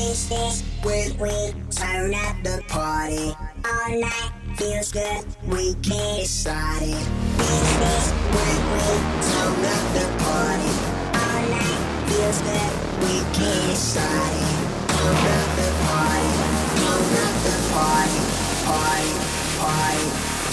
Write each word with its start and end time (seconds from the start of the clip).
Wednesdays 0.00 0.62
when 0.82 1.18
we 1.18 1.52
turn 1.70 2.14
up 2.14 2.36
the 2.42 2.62
party. 2.68 3.36
All 3.66 4.00
night 4.00 4.32
feels 4.56 4.90
good, 4.92 5.24
we 5.46 5.74
can't 5.74 6.22
decide 6.22 6.82
it. 6.82 7.06
Wednesdays 7.36 8.08
when 8.32 8.58
we 8.72 8.86
turn 9.28 9.60
up 9.74 9.84
the 9.92 10.06
party. 10.24 10.72
All 11.20 11.42
night 11.52 11.82
feels 12.08 12.40
good, 12.40 12.72
we 13.04 13.14
can't 13.36 13.66
decide 13.68 14.36
it. 14.40 14.56
Turn 14.88 15.20
up 15.36 15.48
the 15.60 15.68
party, 15.84 16.32
turn 16.80 17.12
up 17.24 17.36
the 17.44 17.56
party, 17.76 18.20
party, 18.64 19.12
party, 19.60 20.06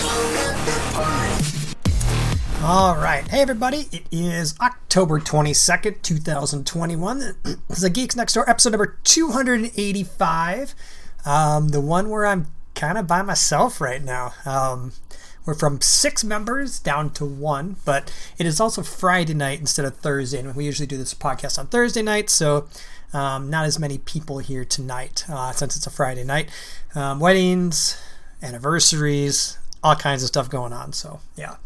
turn 0.04 0.38
up 0.44 0.58
the 0.68 0.78
party. 0.94 1.57
All 2.64 2.96
right. 2.96 3.26
Hey, 3.30 3.42
everybody. 3.42 3.86
It 3.92 4.08
is 4.12 4.56
October 4.60 5.20
22nd, 5.20 6.02
2021. 6.02 7.20
This 7.20 7.58
is 7.70 7.84
a 7.84 7.90
Geeks 7.90 8.16
Next 8.16 8.34
Door 8.34 8.50
episode 8.50 8.72
number 8.72 8.98
285. 9.04 10.74
Um, 11.24 11.70
the 11.70 11.80
one 11.80 12.10
where 12.10 12.26
I'm 12.26 12.48
kind 12.74 12.98
of 12.98 13.06
by 13.06 13.22
myself 13.22 13.80
right 13.80 14.04
now. 14.04 14.34
Um, 14.44 14.94
we're 15.46 15.54
from 15.54 15.82
six 15.82 16.24
members 16.24 16.80
down 16.80 17.12
to 17.12 17.26
one, 17.26 17.76
but 17.86 18.12
it 18.40 18.48
is 18.48 18.60
also 18.60 18.82
Friday 18.82 19.36
night 19.36 19.60
instead 19.60 19.86
of 19.86 19.96
Thursday. 19.96 20.40
And 20.40 20.56
we 20.56 20.66
usually 20.66 20.88
do 20.88 20.98
this 20.98 21.14
podcast 21.14 21.60
on 21.60 21.68
Thursday 21.68 22.02
night, 22.02 22.28
so 22.32 22.68
um, 23.14 23.52
not 23.52 23.66
as 23.66 23.78
many 23.78 24.00
people 24.00 24.40
here 24.40 24.66
tonight 24.66 25.26
uh, 25.30 25.52
since 25.52 25.78
it's 25.78 25.86
a 25.86 25.92
Friday 25.92 26.24
night. 26.24 26.50
Um, 26.96 27.20
weddings, 27.20 28.02
anniversaries, 28.42 29.60
all 29.84 29.96
kinds 29.96 30.24
of 30.24 30.28
stuff 30.28 30.50
going 30.50 30.74
on. 30.74 30.92
So, 30.92 31.20
yeah. 31.36 31.58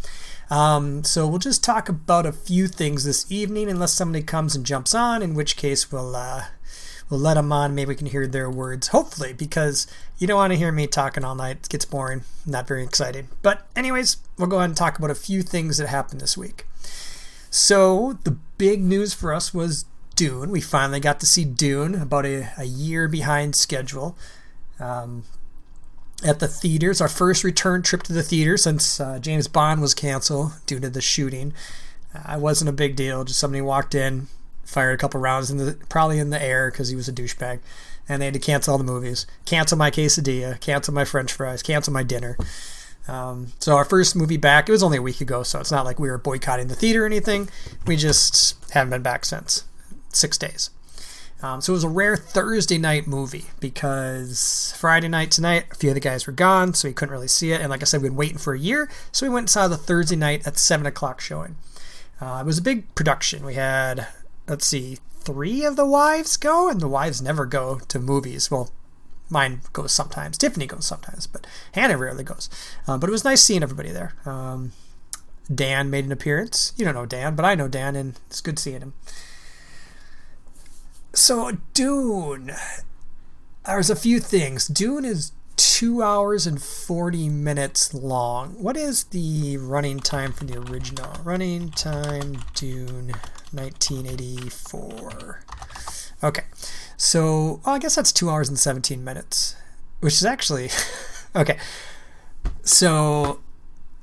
Um, 0.52 1.06
so 1.06 1.26
we'll 1.28 1.40
just 1.40 1.64
talk 1.64 1.88
about 1.88 2.26
a 2.26 2.34
few 2.34 2.68
things 2.68 3.06
this 3.06 3.32
evening, 3.32 3.70
unless 3.70 3.94
somebody 3.94 4.22
comes 4.22 4.54
and 4.54 4.66
jumps 4.66 4.94
on, 4.94 5.24
in 5.24 5.34
which 5.34 5.56
case 5.56 5.94
we'll 5.94 6.14
uh, 6.14 6.44
we'll 7.10 7.22
let 7.22 7.36
them 7.36 7.54
on. 7.54 7.74
Maybe 7.74 7.90
we 7.90 7.96
can 7.96 8.08
hear 8.08 8.28
their 8.28 8.50
words, 8.52 8.90
hopefully, 8.90 9.32
because 9.32 9.88
you 10.18 10.28
don't 10.28 10.36
want 10.36 10.52
to 10.52 10.60
hear 10.60 10.74
me 10.74 10.88
talking 10.88 11.24
all 11.24 11.36
night. 11.36 11.58
It 11.64 11.70
gets 11.70 11.86
boring, 11.86 12.24
not 12.46 12.68
very 12.68 12.84
exciting. 12.84 13.30
But 13.42 13.66
anyways, 13.78 14.18
we'll 14.38 14.50
go 14.50 14.58
ahead 14.58 14.72
and 14.72 14.78
talk 14.78 15.00
about 15.00 15.10
a 15.10 15.16
few 15.16 15.42
things 15.42 15.78
that 15.78 15.88
happened 15.88 16.20
this 16.20 16.38
week. 16.38 16.68
So 17.50 18.20
the 18.26 18.38
big 18.58 18.84
news 18.84 19.14
for 19.14 19.34
us 19.34 19.54
was 19.54 19.86
Dune. 20.16 20.52
We 20.52 20.60
finally 20.60 21.00
got 21.00 21.22
to 21.22 21.26
see 21.26 21.46
Dune, 21.46 21.96
about 21.96 22.26
a, 22.26 22.50
a 22.58 22.66
year 22.66 23.08
behind 23.08 23.56
schedule. 23.56 24.18
Um, 24.82 25.24
at 26.24 26.40
the 26.40 26.48
theaters, 26.48 27.02
our 27.02 27.08
first 27.08 27.44
return 27.44 27.82
trip 27.82 28.04
to 28.04 28.14
the 28.14 28.24
theater 28.24 28.58
since 28.58 29.00
uh, 29.00 29.20
James 29.20 29.48
Bond 29.48 29.82
was 29.82 29.94
canceled 29.94 30.54
due 30.66 30.80
to 30.80 30.90
the 30.90 31.02
shooting. 31.02 31.54
Uh, 32.14 32.36
it 32.36 32.42
wasn't 32.42 32.70
a 32.70 32.74
big 32.74 32.96
deal. 32.96 33.24
Just 33.24 33.40
somebody 33.40 33.62
walked 33.62 33.96
in, 33.96 34.28
fired 34.64 34.94
a 34.94 34.98
couple 34.98 35.20
rounds 35.20 35.50
in 35.50 35.58
the 35.58 35.78
probably 35.90 36.20
in 36.20 36.30
the 36.30 36.42
air 36.42 36.70
because 36.70 36.90
he 36.90 36.96
was 36.96 37.08
a 37.08 37.14
douchebag, 37.14 37.60
and 38.08 38.22
they 38.22 38.26
had 38.26 38.34
to 38.34 38.40
cancel 38.40 38.74
all 38.74 38.78
the 38.78 38.84
movies, 38.84 39.26
cancel 39.46 39.78
my 39.78 39.90
quesadilla, 39.90 40.60
cancel 40.60 40.94
my 40.94 41.06
French 41.06 41.32
fries, 41.32 41.64
cancel 41.64 41.94
my 41.94 42.04
dinner. 42.04 42.38
Um, 43.08 43.54
so 43.60 43.76
our 43.76 43.86
first 43.86 44.16
movie 44.16 44.38
back, 44.38 44.70
it 44.70 44.72
was 44.72 44.84
only 44.84 44.98
a 44.98 45.02
week 45.02 45.22
ago, 45.22 45.44
so 45.44 45.60
it's 45.60 45.72
not 45.72 45.86
like 45.86 46.00
we 46.00 46.10
were 46.10 46.18
boycotting 46.18 46.68
the 46.68 46.76
theater 46.76 47.04
or 47.04 47.06
anything. 47.08 47.50
We 47.88 47.96
just 47.96 48.56
haven't 48.72 48.92
been 48.92 49.02
back 49.02 49.26
since 49.26 49.64
six 50.10 50.38
days. 50.38 50.70
Um, 51.44 51.60
so 51.60 51.74
it 51.74 51.78
was 51.78 51.84
a 51.84 51.90
rare 51.90 52.16
Thursday 52.16 52.78
night 52.78 53.08
movie 53.08 53.46
because 53.60 54.74
Friday 54.78 55.08
night 55.08 55.32
tonight, 55.32 55.66
a 55.72 55.76
few 55.76 55.90
of 55.90 55.96
the 55.96 56.00
guys 56.00 56.28
were 56.28 56.34
gone, 56.34 56.74
so 56.74 56.88
we 56.88 56.94
couldn't 56.94 57.14
really 57.14 57.28
see 57.28 57.52
it. 57.52 57.62
And 57.62 57.70
like 57.70 57.82
I 57.82 57.86
said, 57.86 58.02
we'd 58.02 58.10
been 58.10 58.18
waiting 58.18 58.38
for 58.38 58.54
a 58.54 58.60
year, 58.60 58.90
so 59.12 59.26
we 59.26 59.34
went 59.34 59.44
and 59.44 59.50
saw 59.50 59.68
the 59.68 59.78
Thursday 59.78 60.16
night 60.16 60.46
at 60.46 60.58
7 60.58 60.86
o'clock 60.86 61.20
showing. 61.20 61.56
Uh, 62.20 62.40
it 62.42 62.46
was 62.46 62.60
a 62.60 62.62
big 62.64 62.94
production. 62.94 63.44
We 63.44 63.56
had, 63.56 64.08
let's 64.48 64.68
see, 64.68 65.00
three 65.22 65.66
of 65.66 65.76
the 65.76 65.86
wives 65.86 66.38
go, 66.38 66.70
and 66.70 66.80
the 66.80 66.88
wives 66.88 67.22
never 67.22 67.46
go 67.46 67.80
to 67.88 68.00
movies. 68.00 68.52
Well, 68.52 68.70
mine 69.30 69.62
goes 69.74 69.92
sometimes. 69.92 70.38
Tiffany 70.38 70.68
goes 70.68 70.86
sometimes, 70.86 71.26
but 71.26 71.48
Hannah 71.72 71.98
rarely 71.98 72.24
goes. 72.24 72.50
Um, 72.88 73.00
but 73.00 73.10
it 73.10 73.12
was 73.12 73.24
nice 73.24 73.42
seeing 73.42 73.64
everybody 73.64 73.92
there. 73.92 74.14
Um, 74.26 74.74
Dan 75.54 75.90
made 75.90 76.06
an 76.06 76.12
appearance. 76.12 76.74
You 76.78 76.86
don't 76.86 76.94
know 76.94 77.08
Dan, 77.08 77.36
but 77.36 77.46
I 77.46 77.56
know 77.56 77.68
Dan, 77.68 77.96
and 77.96 78.20
it's 78.28 78.42
good 78.42 78.60
seeing 78.60 78.82
him. 78.82 78.94
So, 81.14 81.58
Dune. 81.74 82.54
There's 83.66 83.90
a 83.90 83.96
few 83.98 84.20
things. 84.20 84.66
Dune 84.68 85.04
is 85.04 85.34
two 85.58 86.02
hours 86.02 86.48
and 86.48 86.62
40 86.62 87.28
minutes 87.28 87.94
long. 87.94 88.52
What 88.62 88.78
is 88.78 89.04
the 89.06 89.58
running 89.58 90.00
time 90.00 90.32
for 90.32 90.46
the 90.46 90.58
original? 90.58 91.12
Running 91.24 91.70
time, 91.72 92.44
Dune, 92.56 93.12
1984. 93.52 95.44
Okay. 96.24 96.44
So, 96.96 97.60
I 97.66 97.78
guess 97.78 97.96
that's 97.96 98.14
two 98.14 98.30
hours 98.30 98.48
and 98.48 98.58
17 98.58 99.04
minutes, 99.04 99.56
which 100.00 100.14
is 100.14 100.24
actually. 100.24 100.70
okay. 101.36 101.58
So, 102.64 103.42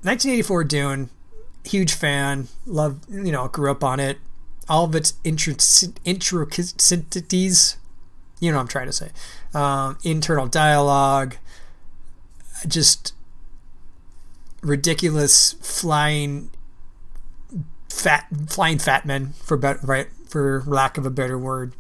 1984 0.03 0.65
Dune, 0.65 1.09
huge 1.65 1.95
fan. 1.95 2.49
Love, 2.67 3.01
you 3.09 3.33
know, 3.33 3.49
grew 3.49 3.71
up 3.71 3.83
on 3.83 3.99
it 3.99 4.19
all 4.69 4.85
of 4.85 4.95
its 4.95 5.15
intricacies, 5.25 5.93
you 8.41 8.51
know 8.51 8.57
what 8.57 8.63
I'm 8.63 8.69
trying 8.69 8.87
to 8.87 8.93
say, 8.93 9.11
um, 9.55 9.99
internal 10.05 10.47
dialogue, 10.47 11.37
just 12.67 13.15
ridiculous 14.63 15.53
flying 15.61 16.51
fat 17.89 18.27
flying 18.49 18.79
fat 18.79 19.07
men 19.07 19.33
for 19.43 19.57
better, 19.57 19.81
right 19.83 20.09
for 20.29 20.63
lack 20.67 20.99
of 20.99 21.07
a 21.07 21.11
better 21.11 21.39
word. 21.39 21.75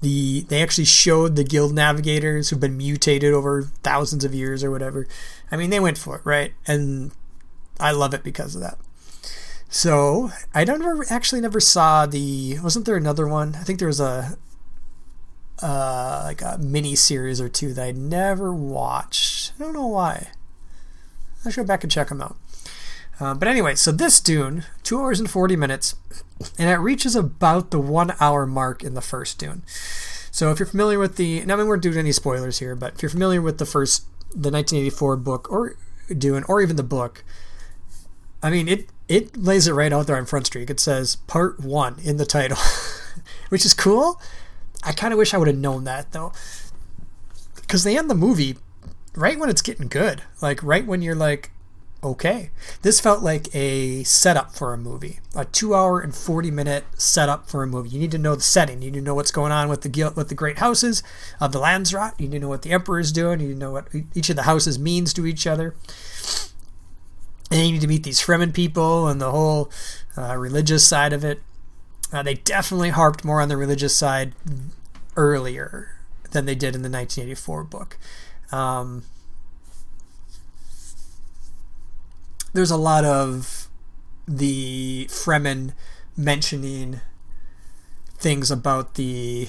The 0.00 0.42
they 0.48 0.62
actually 0.62 0.86
showed 0.86 1.36
the 1.36 1.44
guild 1.44 1.74
navigators 1.74 2.48
who've 2.48 2.60
been 2.60 2.78
mutated 2.78 3.34
over 3.34 3.62
thousands 3.82 4.24
of 4.24 4.34
years 4.34 4.64
or 4.64 4.70
whatever. 4.70 5.06
I 5.52 5.56
mean, 5.56 5.70
they 5.70 5.80
went 5.80 5.98
for 5.98 6.16
it, 6.16 6.22
right? 6.24 6.54
And 6.66 7.12
I 7.78 7.92
love 7.92 8.14
it 8.14 8.22
because 8.22 8.54
of 8.54 8.62
that. 8.62 8.78
So 9.70 10.32
I 10.52 10.64
don't 10.64 11.10
actually 11.10 11.40
never 11.40 11.60
saw 11.60 12.04
the. 12.04 12.58
Wasn't 12.58 12.84
there 12.84 12.96
another 12.96 13.26
one? 13.26 13.54
I 13.54 13.62
think 13.62 13.78
there 13.78 13.88
was 13.88 14.00
a 14.00 14.36
uh, 15.62 16.22
like 16.24 16.42
a 16.42 16.58
mini 16.58 16.96
series 16.96 17.40
or 17.40 17.48
two 17.48 17.72
that 17.74 17.84
I 17.84 17.92
never 17.92 18.52
watched. 18.52 19.52
I 19.58 19.62
don't 19.62 19.74
know 19.74 19.86
why. 19.86 20.28
I 21.44 21.50
should 21.50 21.62
go 21.62 21.66
back 21.66 21.84
and 21.84 21.90
check 21.90 22.08
them 22.08 22.20
out. 22.20 22.36
Uh, 23.20 23.34
but 23.34 23.46
anyway, 23.46 23.74
so 23.76 23.92
this 23.92 24.18
Dune, 24.18 24.64
two 24.82 24.98
hours 24.98 25.20
and 25.20 25.30
forty 25.30 25.54
minutes, 25.54 25.94
and 26.58 26.68
it 26.68 26.76
reaches 26.76 27.14
about 27.14 27.70
the 27.70 27.78
one 27.78 28.14
hour 28.18 28.46
mark 28.46 28.82
in 28.82 28.94
the 28.94 29.00
first 29.00 29.38
Dune. 29.38 29.62
So 30.32 30.50
if 30.50 30.58
you're 30.58 30.66
familiar 30.66 30.98
with 30.98 31.16
the, 31.16 31.44
now 31.44 31.54
I 31.54 31.56
mean 31.58 31.66
we're 31.66 31.76
doing 31.76 31.98
any 31.98 32.12
spoilers 32.12 32.58
here, 32.58 32.74
but 32.74 32.94
if 32.94 33.02
you're 33.02 33.10
familiar 33.10 33.42
with 33.42 33.58
the 33.58 33.66
first, 33.66 34.04
the 34.30 34.50
1984 34.50 35.16
book 35.16 35.50
or 35.50 35.76
Dune, 36.16 36.44
or 36.48 36.60
even 36.60 36.76
the 36.76 36.82
book, 36.82 37.24
I 38.42 38.50
mean 38.50 38.68
it 38.68 38.86
it 39.08 39.36
lays 39.36 39.66
it 39.66 39.72
right 39.72 39.92
out 39.92 40.06
there 40.06 40.16
on 40.16 40.24
Front 40.24 40.46
Street. 40.46 40.70
It 40.70 40.80
says 40.80 41.16
Part 41.16 41.60
One 41.60 41.96
in 42.02 42.16
the 42.16 42.24
title, 42.24 42.58
which 43.48 43.66
is 43.66 43.74
cool. 43.74 44.20
I 44.82 44.92
kind 44.92 45.12
of 45.12 45.18
wish 45.18 45.34
I 45.34 45.38
would 45.38 45.48
have 45.48 45.58
known 45.58 45.84
that 45.84 46.12
though, 46.12 46.32
because 47.56 47.84
they 47.84 47.98
end 47.98 48.08
the 48.08 48.14
movie 48.14 48.56
right 49.14 49.38
when 49.38 49.50
it's 49.50 49.62
getting 49.62 49.88
good, 49.88 50.22
like 50.40 50.62
right 50.62 50.86
when 50.86 51.02
you're 51.02 51.16
like, 51.16 51.50
okay, 52.04 52.50
this 52.82 53.00
felt 53.00 53.22
like 53.22 53.54
a 53.54 54.04
setup 54.04 54.54
for 54.54 54.72
a 54.72 54.78
movie, 54.78 55.18
a 55.34 55.44
two-hour 55.44 56.00
and 56.00 56.14
forty-minute 56.14 56.84
setup 56.96 57.50
for 57.50 57.64
a 57.64 57.66
movie. 57.66 57.90
You 57.90 57.98
need 57.98 58.12
to 58.12 58.18
know 58.18 58.36
the 58.36 58.42
setting. 58.42 58.80
You 58.80 58.92
need 58.92 59.00
to 59.00 59.04
know 59.04 59.14
what's 59.16 59.32
going 59.32 59.52
on 59.52 59.68
with 59.68 59.82
the 59.82 60.12
with 60.14 60.28
the 60.28 60.34
great 60.36 60.58
houses 60.58 61.02
of 61.40 61.50
the 61.50 61.58
Landsraad. 61.58 62.18
You 62.18 62.28
need 62.28 62.38
to 62.38 62.42
know 62.42 62.48
what 62.48 62.62
the 62.62 62.70
Emperor 62.70 63.00
is 63.00 63.10
doing. 63.10 63.40
You 63.40 63.48
need 63.48 63.54
to 63.54 63.58
know 63.58 63.72
what 63.72 63.88
each 64.14 64.30
of 64.30 64.36
the 64.36 64.44
houses 64.44 64.78
means 64.78 65.12
to 65.14 65.26
each 65.26 65.46
other 65.48 65.74
and 67.50 67.66
you 67.66 67.72
need 67.72 67.80
to 67.80 67.86
meet 67.86 68.04
these 68.04 68.20
Fremen 68.20 68.54
people 68.54 69.08
and 69.08 69.20
the 69.20 69.30
whole 69.30 69.70
uh, 70.16 70.36
religious 70.36 70.86
side 70.86 71.12
of 71.12 71.24
it. 71.24 71.42
Uh, 72.12 72.22
they 72.22 72.34
definitely 72.34 72.90
harped 72.90 73.24
more 73.24 73.40
on 73.40 73.48
the 73.48 73.56
religious 73.56 73.94
side 73.94 74.32
earlier 75.16 75.96
than 76.30 76.44
they 76.46 76.54
did 76.54 76.74
in 76.74 76.82
the 76.82 76.90
1984 76.90 77.64
book. 77.64 77.98
Um, 78.52 79.04
there's 82.52 82.70
a 82.70 82.76
lot 82.76 83.04
of 83.04 83.68
the 84.26 85.06
Fremen 85.08 85.72
mentioning 86.16 87.00
things 88.16 88.50
about 88.50 88.94
the 88.94 89.48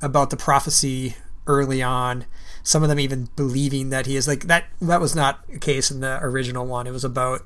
about 0.00 0.30
the 0.30 0.36
prophecy 0.36 1.16
early 1.46 1.82
on 1.82 2.24
some 2.64 2.82
of 2.82 2.88
them 2.88 2.98
even 2.98 3.28
believing 3.36 3.90
that 3.90 4.06
he 4.06 4.16
is 4.16 4.26
like 4.26 4.44
that 4.44 4.64
that 4.80 5.00
was 5.00 5.14
not 5.14 5.44
a 5.54 5.58
case 5.58 5.90
in 5.90 6.00
the 6.00 6.18
original 6.22 6.66
one. 6.66 6.86
It 6.86 6.92
was 6.92 7.04
about 7.04 7.42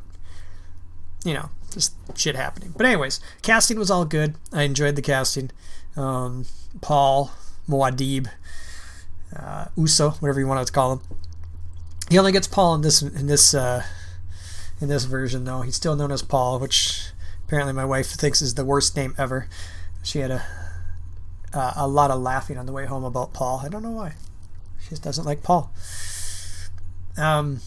you 1.24 1.34
know 1.34 1.50
just 1.72 1.94
shit 2.16 2.36
happening. 2.36 2.72
But 2.74 2.86
anyways 2.86 3.20
casting 3.42 3.78
was 3.78 3.90
all 3.90 4.04
good. 4.04 4.36
I 4.52 4.62
enjoyed 4.62 4.96
the 4.96 5.02
casting. 5.02 5.50
Um, 5.96 6.46
paul 6.80 7.32
muad'Dib 7.68 8.28
uh, 9.36 9.66
Usul 9.76 10.14
whatever 10.22 10.38
you 10.38 10.46
want 10.46 10.64
to 10.64 10.72
call 10.72 10.92
him. 10.92 11.00
He 12.08 12.18
only 12.18 12.32
gets 12.32 12.46
paul 12.46 12.76
in 12.76 12.82
this 12.82 13.02
in 13.02 13.26
this 13.26 13.52
uh, 13.52 13.82
in 14.80 14.88
this 14.88 15.04
version 15.04 15.44
though. 15.44 15.62
He's 15.62 15.76
still 15.76 15.96
known 15.96 16.12
as 16.12 16.22
paul 16.22 16.60
which 16.60 17.10
apparently 17.44 17.72
my 17.72 17.84
wife 17.84 18.06
thinks 18.10 18.40
is 18.40 18.54
the 18.54 18.64
worst 18.64 18.96
name 18.96 19.16
ever. 19.18 19.48
She 20.04 20.20
had 20.20 20.30
a 20.30 20.44
uh, 21.52 21.72
a 21.76 21.88
lot 21.88 22.12
of 22.12 22.20
laughing 22.20 22.56
on 22.56 22.66
the 22.66 22.72
way 22.72 22.86
home 22.86 23.04
about 23.04 23.32
Paul. 23.32 23.62
I 23.64 23.68
don't 23.68 23.82
know 23.82 23.90
why. 23.90 24.14
Just 24.88 25.02
doesn't 25.02 25.24
like 25.24 25.42
Paul. 25.42 25.72
Um, 27.16 27.60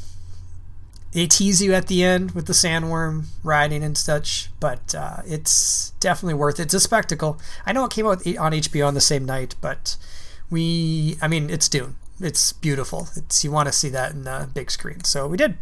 they 1.11 1.27
tease 1.27 1.61
you 1.61 1.73
at 1.73 1.87
the 1.87 2.03
end 2.03 2.31
with 2.31 2.47
the 2.47 2.53
sandworm 2.53 3.25
riding 3.43 3.83
and 3.83 3.97
such, 3.97 4.49
but 4.59 4.95
uh, 4.95 5.17
it's 5.25 5.91
definitely 5.99 6.35
worth 6.35 6.59
it. 6.59 6.63
It's 6.63 6.73
a 6.73 6.79
spectacle. 6.79 7.37
I 7.65 7.73
know 7.73 7.83
it 7.83 7.91
came 7.91 8.07
out 8.07 8.25
on 8.25 8.53
HBO 8.53 8.87
on 8.87 8.93
the 8.93 9.01
same 9.01 9.25
night, 9.25 9.55
but 9.59 9.97
we, 10.49 11.17
I 11.21 11.27
mean, 11.27 11.49
it's 11.49 11.67
Dune. 11.67 11.95
It's 12.21 12.53
beautiful. 12.53 13.09
It's 13.15 13.43
you 13.43 13.51
want 13.51 13.67
to 13.67 13.73
see 13.73 13.89
that 13.89 14.13
in 14.13 14.23
the 14.23 14.49
big 14.53 14.71
screen, 14.71 15.03
so 15.03 15.27
we 15.27 15.37
did, 15.37 15.57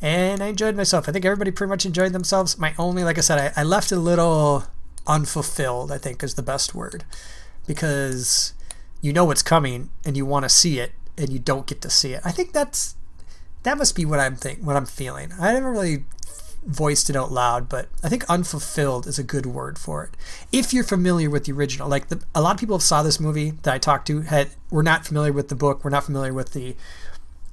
and 0.00 0.42
I 0.42 0.46
enjoyed 0.46 0.76
myself. 0.76 1.08
I 1.08 1.12
think 1.12 1.24
everybody 1.24 1.50
pretty 1.50 1.68
much 1.68 1.84
enjoyed 1.84 2.12
themselves. 2.12 2.56
My 2.56 2.72
only, 2.78 3.04
like 3.04 3.18
I 3.18 3.22
said, 3.22 3.52
I, 3.56 3.60
I 3.60 3.64
left 3.64 3.92
a 3.92 3.96
little 3.96 4.64
unfulfilled. 5.06 5.90
I 5.90 5.98
think 5.98 6.22
is 6.22 6.34
the 6.34 6.42
best 6.42 6.74
word, 6.74 7.04
because 7.66 8.54
you 9.00 9.12
know 9.12 9.24
what's 9.24 9.42
coming 9.42 9.90
and 10.04 10.16
you 10.16 10.26
want 10.26 10.44
to 10.44 10.48
see 10.48 10.78
it, 10.78 10.92
and 11.16 11.30
you 11.30 11.38
don't 11.38 11.66
get 11.66 11.80
to 11.82 11.90
see 11.90 12.12
it. 12.12 12.22
I 12.24 12.32
think 12.32 12.52
that's 12.52 12.96
that 13.62 13.78
must 13.78 13.94
be 13.94 14.04
what 14.04 14.20
I'm 14.20 14.36
think 14.36 14.60
what 14.60 14.76
I'm 14.76 14.86
feeling. 14.86 15.32
I 15.38 15.52
never 15.52 15.70
really 15.70 16.04
voiced 16.64 17.08
it 17.08 17.16
out 17.16 17.32
loud, 17.32 17.68
but 17.68 17.88
I 18.02 18.08
think 18.08 18.28
unfulfilled 18.28 19.06
is 19.06 19.18
a 19.18 19.24
good 19.24 19.46
word 19.46 19.78
for 19.78 20.04
it. 20.04 20.16
If 20.52 20.72
you're 20.72 20.84
familiar 20.84 21.30
with 21.30 21.44
the 21.44 21.52
original, 21.52 21.88
like 21.88 22.08
the, 22.08 22.22
a 22.34 22.42
lot 22.42 22.54
of 22.54 22.60
people 22.60 22.78
saw 22.78 23.02
this 23.02 23.18
movie 23.18 23.50
that 23.62 23.72
I 23.72 23.78
talked 23.78 24.06
to 24.08 24.22
had 24.22 24.50
were 24.70 24.82
not 24.82 25.06
familiar 25.06 25.32
with 25.32 25.48
the 25.48 25.54
book, 25.54 25.82
were 25.84 25.90
not 25.90 26.04
familiar 26.04 26.32
with 26.34 26.52
the 26.52 26.76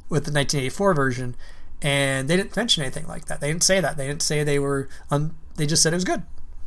with 0.09 0.25
the 0.25 0.31
1984 0.31 0.94
version, 0.94 1.36
and 1.81 2.27
they 2.27 2.38
didn't 2.38 2.56
mention 2.56 2.83
anything 2.83 3.07
like 3.07 3.25
that. 3.25 3.41
They 3.41 3.48
didn't 3.48 3.63
say 3.63 3.80
that. 3.80 3.98
They 3.98 4.07
didn't 4.07 4.21
say 4.21 4.44
they 4.44 4.59
were. 4.59 4.89
Un, 5.09 5.36
they 5.56 5.65
just 5.65 5.81
said 5.81 5.94
it 5.94 5.98
was 5.98 6.03
good. 6.03 6.24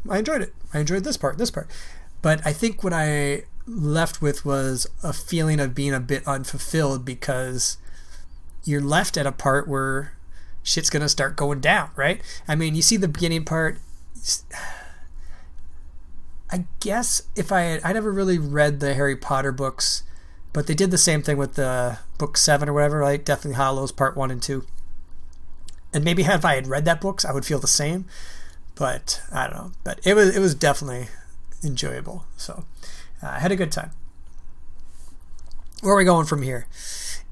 I 0.08 0.18
enjoyed 0.18 0.42
it. 0.42 0.54
I 0.72 0.80
enjoyed 0.80 1.04
this 1.04 1.16
part, 1.16 1.38
this 1.38 1.50
part. 1.50 1.68
But 2.22 2.44
I 2.46 2.52
think 2.52 2.82
what 2.82 2.92
I 2.92 3.44
left 3.68 4.22
with 4.22 4.44
was 4.44 4.86
a 5.02 5.12
feeling 5.12 5.60
of 5.60 5.74
being 5.74 5.92
a 5.92 6.00
bit 6.00 6.26
unfulfilled 6.26 7.04
because 7.04 7.76
you're 8.64 8.80
left 8.80 9.16
at 9.16 9.26
a 9.26 9.32
part 9.32 9.68
where 9.68 10.12
shit's 10.62 10.90
gonna 10.90 11.08
start 11.08 11.36
going 11.36 11.60
down, 11.60 11.90
right? 11.96 12.20
I 12.46 12.54
mean, 12.54 12.74
you 12.74 12.82
see 12.82 12.96
the 12.96 13.08
beginning 13.08 13.44
part. 13.44 13.78
I 16.50 16.64
guess 16.80 17.22
if 17.36 17.52
I 17.52 17.60
had, 17.60 17.80
I 17.84 17.92
never 17.92 18.10
really 18.10 18.38
read 18.38 18.80
the 18.80 18.94
Harry 18.94 19.16
Potter 19.16 19.52
books, 19.52 20.02
but 20.52 20.66
they 20.66 20.74
did 20.74 20.90
the 20.90 20.98
same 20.98 21.22
thing 21.22 21.36
with 21.36 21.54
the 21.54 21.98
book 22.16 22.36
seven 22.36 22.68
or 22.68 22.72
whatever, 22.72 22.98
right? 22.98 23.24
Deathly 23.24 23.52
Hallows 23.52 23.92
Part 23.92 24.16
One 24.16 24.30
and 24.30 24.42
Two. 24.42 24.64
And 25.92 26.04
maybe 26.04 26.22
if 26.22 26.44
I 26.44 26.54
had 26.54 26.66
read 26.66 26.84
that 26.86 27.00
books, 27.00 27.24
I 27.24 27.32
would 27.32 27.44
feel 27.44 27.58
the 27.58 27.66
same. 27.66 28.06
But 28.74 29.22
I 29.32 29.46
don't 29.46 29.56
know. 29.56 29.72
But 29.84 30.00
it 30.04 30.14
was 30.14 30.34
it 30.34 30.40
was 30.40 30.54
definitely 30.54 31.08
enjoyable. 31.62 32.24
So 32.36 32.64
uh, 33.22 33.26
I 33.26 33.38
had 33.40 33.52
a 33.52 33.56
good 33.56 33.72
time. 33.72 33.90
Where 35.80 35.94
are 35.94 35.98
we 35.98 36.04
going 36.04 36.26
from 36.26 36.42
here? 36.42 36.66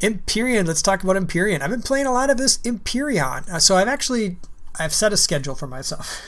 Empyrion. 0.00 0.66
Let's 0.66 0.82
talk 0.82 1.02
about 1.02 1.16
Empyrion. 1.16 1.62
I've 1.62 1.70
been 1.70 1.82
playing 1.82 2.06
a 2.06 2.12
lot 2.12 2.30
of 2.30 2.36
this 2.36 2.58
Empyrion. 2.58 3.48
Uh, 3.48 3.58
so 3.58 3.76
I've 3.76 3.88
actually 3.88 4.36
I've 4.78 4.94
set 4.94 5.12
a 5.12 5.16
schedule 5.16 5.54
for 5.54 5.66
myself. 5.66 6.22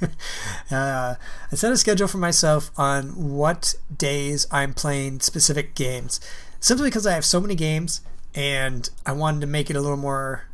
uh, 0.70 1.14
I 1.52 1.54
set 1.54 1.72
a 1.72 1.76
schedule 1.76 2.08
for 2.08 2.18
myself 2.18 2.70
on 2.76 3.30
what 3.30 3.74
days 3.94 4.46
I'm 4.50 4.72
playing 4.74 5.20
specific 5.20 5.74
games. 5.74 6.20
Simply 6.58 6.88
because 6.88 7.06
I 7.06 7.12
have 7.12 7.24
so 7.24 7.40
many 7.40 7.54
games 7.54 8.00
and 8.34 8.88
I 9.04 9.12
wanted 9.12 9.40
to 9.42 9.46
make 9.46 9.70
it 9.70 9.76
a 9.76 9.80
little 9.80 9.96
more 9.96 10.44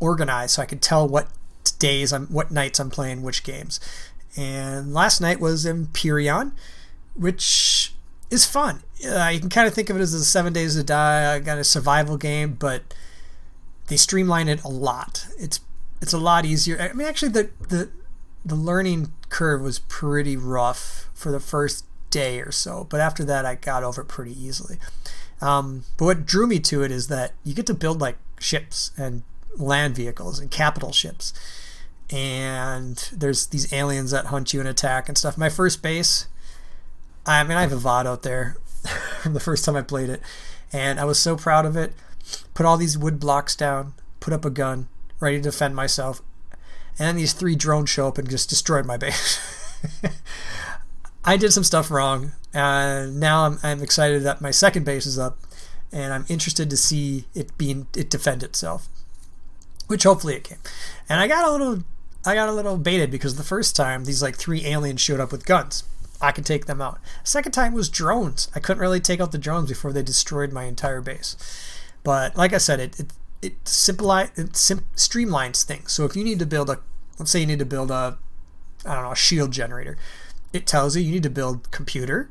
organized 0.00 0.54
so 0.54 0.62
I 0.62 0.66
could 0.66 0.82
tell 0.82 1.08
what 1.08 1.28
days 1.78 2.12
I'm 2.12 2.26
what 2.26 2.50
nights 2.50 2.78
I'm 2.78 2.90
playing 2.90 3.22
which 3.22 3.42
games. 3.42 3.80
And 4.36 4.92
last 4.92 5.20
night 5.20 5.40
was 5.40 5.64
Empyrion, 5.64 6.52
which 7.16 7.94
is 8.30 8.44
fun. 8.44 8.82
Uh, 9.06 9.30
you 9.32 9.40
can 9.40 9.50
kind 9.50 9.66
of 9.66 9.74
think 9.74 9.90
of 9.90 9.96
it 9.96 10.00
as 10.00 10.14
a 10.14 10.24
Seven 10.24 10.52
Days 10.52 10.74
to 10.74 10.82
Die, 10.82 11.40
kind 11.44 11.58
of 11.58 11.66
survival 11.66 12.16
game, 12.16 12.54
but 12.54 12.94
they 13.88 13.96
streamline 13.96 14.48
it 14.48 14.62
a 14.64 14.68
lot. 14.68 15.26
It's 15.38 15.60
it's 16.00 16.12
a 16.12 16.18
lot 16.18 16.44
easier. 16.44 16.80
I 16.80 16.92
mean, 16.92 17.06
actually, 17.06 17.30
the 17.30 17.50
the 17.68 17.90
the 18.44 18.54
learning 18.54 19.12
curve 19.28 19.62
was 19.62 19.80
pretty 19.80 20.36
rough 20.36 21.08
for 21.14 21.32
the 21.32 21.40
first 21.40 21.84
day 22.10 22.40
or 22.40 22.52
so, 22.52 22.86
but 22.88 23.00
after 23.00 23.24
that, 23.24 23.44
I 23.44 23.54
got 23.56 23.82
over 23.82 24.02
it 24.02 24.08
pretty 24.08 24.32
easily. 24.32 24.78
Um, 25.40 25.84
but 25.98 26.04
what 26.04 26.26
drew 26.26 26.46
me 26.46 26.58
to 26.60 26.82
it 26.82 26.90
is 26.90 27.08
that 27.08 27.32
you 27.44 27.54
get 27.54 27.66
to 27.66 27.74
build 27.74 28.00
like 28.00 28.16
ships 28.38 28.92
and 28.96 29.22
land 29.56 29.94
vehicles 29.96 30.38
and 30.38 30.50
capital 30.50 30.92
ships, 30.92 31.32
and 32.10 32.96
there's 33.12 33.46
these 33.46 33.72
aliens 33.72 34.10
that 34.12 34.26
hunt 34.26 34.52
you 34.54 34.60
and 34.60 34.68
attack 34.68 35.08
and 35.08 35.18
stuff. 35.18 35.36
My 35.36 35.48
first 35.48 35.82
base 35.82 36.26
I 37.26 37.42
mean, 37.42 37.58
I 37.58 37.62
have 37.62 37.72
a 37.72 37.76
VOD 37.76 38.06
out 38.06 38.22
there 38.22 38.56
from 39.22 39.34
the 39.34 39.40
first 39.40 39.64
time 39.64 39.76
I 39.76 39.82
played 39.82 40.08
it, 40.08 40.22
and 40.72 41.00
I 41.00 41.04
was 41.04 41.18
so 41.18 41.36
proud 41.36 41.66
of 41.66 41.76
it. 41.76 41.92
Put 42.54 42.64
all 42.64 42.76
these 42.76 42.96
wood 42.96 43.18
blocks 43.18 43.56
down, 43.56 43.94
put 44.20 44.32
up 44.32 44.44
a 44.44 44.50
gun, 44.50 44.88
ready 45.18 45.36
to 45.38 45.42
defend 45.42 45.74
myself, 45.74 46.22
and 46.98 47.08
then 47.08 47.16
these 47.16 47.32
three 47.32 47.56
drones 47.56 47.90
show 47.90 48.06
up 48.06 48.18
and 48.18 48.30
just 48.30 48.48
destroyed 48.48 48.86
my 48.86 48.96
base. 48.96 49.40
I 51.24 51.36
did 51.36 51.52
some 51.52 51.64
stuff 51.64 51.90
wrong, 51.90 52.32
and 52.54 53.18
now 53.18 53.44
I'm, 53.44 53.58
I'm 53.62 53.82
excited 53.82 54.22
that 54.22 54.40
my 54.40 54.52
second 54.52 54.84
base 54.84 55.06
is 55.06 55.18
up, 55.18 55.38
and 55.92 56.12
I'm 56.12 56.26
interested 56.28 56.70
to 56.70 56.76
see 56.76 57.26
it 57.34 57.58
being 57.58 57.88
it 57.96 58.08
defend 58.08 58.44
itself, 58.44 58.86
which 59.88 60.04
hopefully 60.04 60.36
it 60.36 60.44
can. 60.44 60.58
And 61.08 61.20
I 61.20 61.26
got 61.26 61.46
a 61.46 61.50
little, 61.50 61.82
I 62.24 62.34
got 62.34 62.48
a 62.48 62.52
little 62.52 62.78
baited 62.78 63.10
because 63.10 63.34
the 63.34 63.42
first 63.42 63.74
time 63.74 64.04
these 64.04 64.22
like 64.22 64.36
three 64.36 64.64
aliens 64.64 65.00
showed 65.00 65.18
up 65.18 65.32
with 65.32 65.44
guns 65.44 65.82
I 66.20 66.32
could 66.32 66.46
take 66.46 66.66
them 66.66 66.80
out. 66.80 66.98
Second 67.24 67.52
time 67.52 67.74
was 67.74 67.88
drones. 67.88 68.50
I 68.54 68.60
couldn't 68.60 68.80
really 68.80 69.00
take 69.00 69.20
out 69.20 69.32
the 69.32 69.38
drones 69.38 69.68
before 69.68 69.92
they 69.92 70.02
destroyed 70.02 70.52
my 70.52 70.64
entire 70.64 71.00
base. 71.00 71.36
But 72.02 72.36
like 72.36 72.52
I 72.52 72.58
said, 72.58 72.80
it 72.80 73.00
it 73.00 73.12
it, 73.42 73.68
simplify, 73.68 74.26
it 74.36 74.56
sim- 74.56 74.86
streamlines 74.96 75.62
things. 75.64 75.92
So 75.92 76.04
if 76.04 76.16
you 76.16 76.24
need 76.24 76.38
to 76.38 76.46
build 76.46 76.70
a, 76.70 76.80
let's 77.18 77.30
say 77.30 77.40
you 77.40 77.46
need 77.46 77.58
to 77.58 77.66
build 77.66 77.90
a, 77.90 78.18
I 78.84 78.94
don't 78.94 79.04
know, 79.04 79.12
a 79.12 79.16
shield 79.16 79.52
generator, 79.52 79.96
it 80.52 80.66
tells 80.66 80.96
you 80.96 81.02
you 81.02 81.12
need 81.12 81.22
to 81.22 81.30
build 81.30 81.70
computer, 81.70 82.30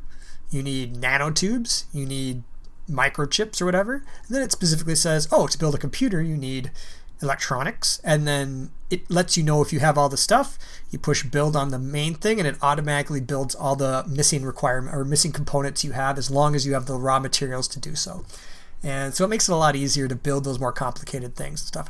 you 0.50 0.64
need 0.64 0.96
nanotubes, 0.96 1.86
you 1.94 2.06
need 2.06 2.44
microchips 2.90 3.62
or 3.62 3.66
whatever. 3.66 3.96
And 4.28 4.36
then 4.36 4.42
it 4.42 4.52
specifically 4.52 4.96
says, 4.96 5.28
oh, 5.32 5.48
to 5.48 5.58
build 5.58 5.76
a 5.76 5.80
computer, 5.80 6.22
you 6.22 6.38
need 6.38 6.72
electronics 7.22 8.00
and 8.04 8.28
then 8.28 8.72
it 8.90 9.10
lets 9.10 9.36
you 9.36 9.44
know 9.44 9.62
if 9.62 9.74
you 9.74 9.80
have 9.80 9.98
all 9.98 10.10
the 10.10 10.18
stuff. 10.18 10.58
You 10.92 11.00
push 11.00 11.24
build 11.24 11.56
on 11.56 11.70
the 11.70 11.80
main 11.80 12.14
thing 12.14 12.40
and 12.40 12.48
it 12.48 12.56
automatically 12.62 13.22
builds 13.22 13.56
all 13.56 13.76
the 13.76 14.06
missing 14.08 14.44
requirement 14.44 14.96
or 14.96 15.04
missing 15.04 15.32
components 15.32 15.84
you 15.84 15.94
have 15.94 16.18
as 16.18 16.30
long 16.30 16.56
as 16.56 16.66
you 16.66 16.74
have 16.74 16.86
the 16.86 16.96
raw 16.96 17.20
materials 17.20 17.68
to 17.70 17.80
do 17.80 17.96
so. 17.96 18.26
And 18.84 19.16
so 19.16 19.26
it 19.26 19.30
makes 19.30 19.50
it 19.50 19.52
a 19.52 19.56
lot 19.56 19.76
easier 19.76 20.08
to 20.08 20.16
build 20.16 20.44
those 20.44 20.60
more 20.60 20.72
complicated 20.72 21.36
things 21.36 21.62
and 21.62 21.68
stuff. 21.68 21.90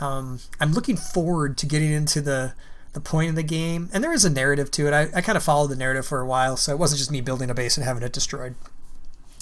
Um, 0.00 0.40
i'm 0.58 0.72
looking 0.72 0.96
forward 0.96 1.56
to 1.58 1.66
getting 1.66 1.92
into 1.92 2.20
the 2.20 2.54
the 2.94 3.00
point 3.00 3.28
of 3.28 3.36
the 3.36 3.44
game 3.44 3.88
and 3.92 4.02
there 4.02 4.12
is 4.12 4.24
a 4.24 4.30
narrative 4.30 4.70
to 4.72 4.88
it. 4.88 4.92
I, 4.92 5.08
I 5.14 5.20
kind 5.20 5.36
of 5.36 5.42
followed 5.42 5.68
the 5.68 5.76
narrative 5.76 6.06
for 6.06 6.20
a 6.20 6.26
while 6.26 6.56
so 6.56 6.72
it 6.72 6.78
wasn't 6.78 6.98
just 6.98 7.12
me 7.12 7.20
building 7.20 7.50
a 7.50 7.54
base 7.54 7.76
and 7.76 7.84
having 7.84 8.02
it 8.02 8.12
destroyed. 8.12 8.54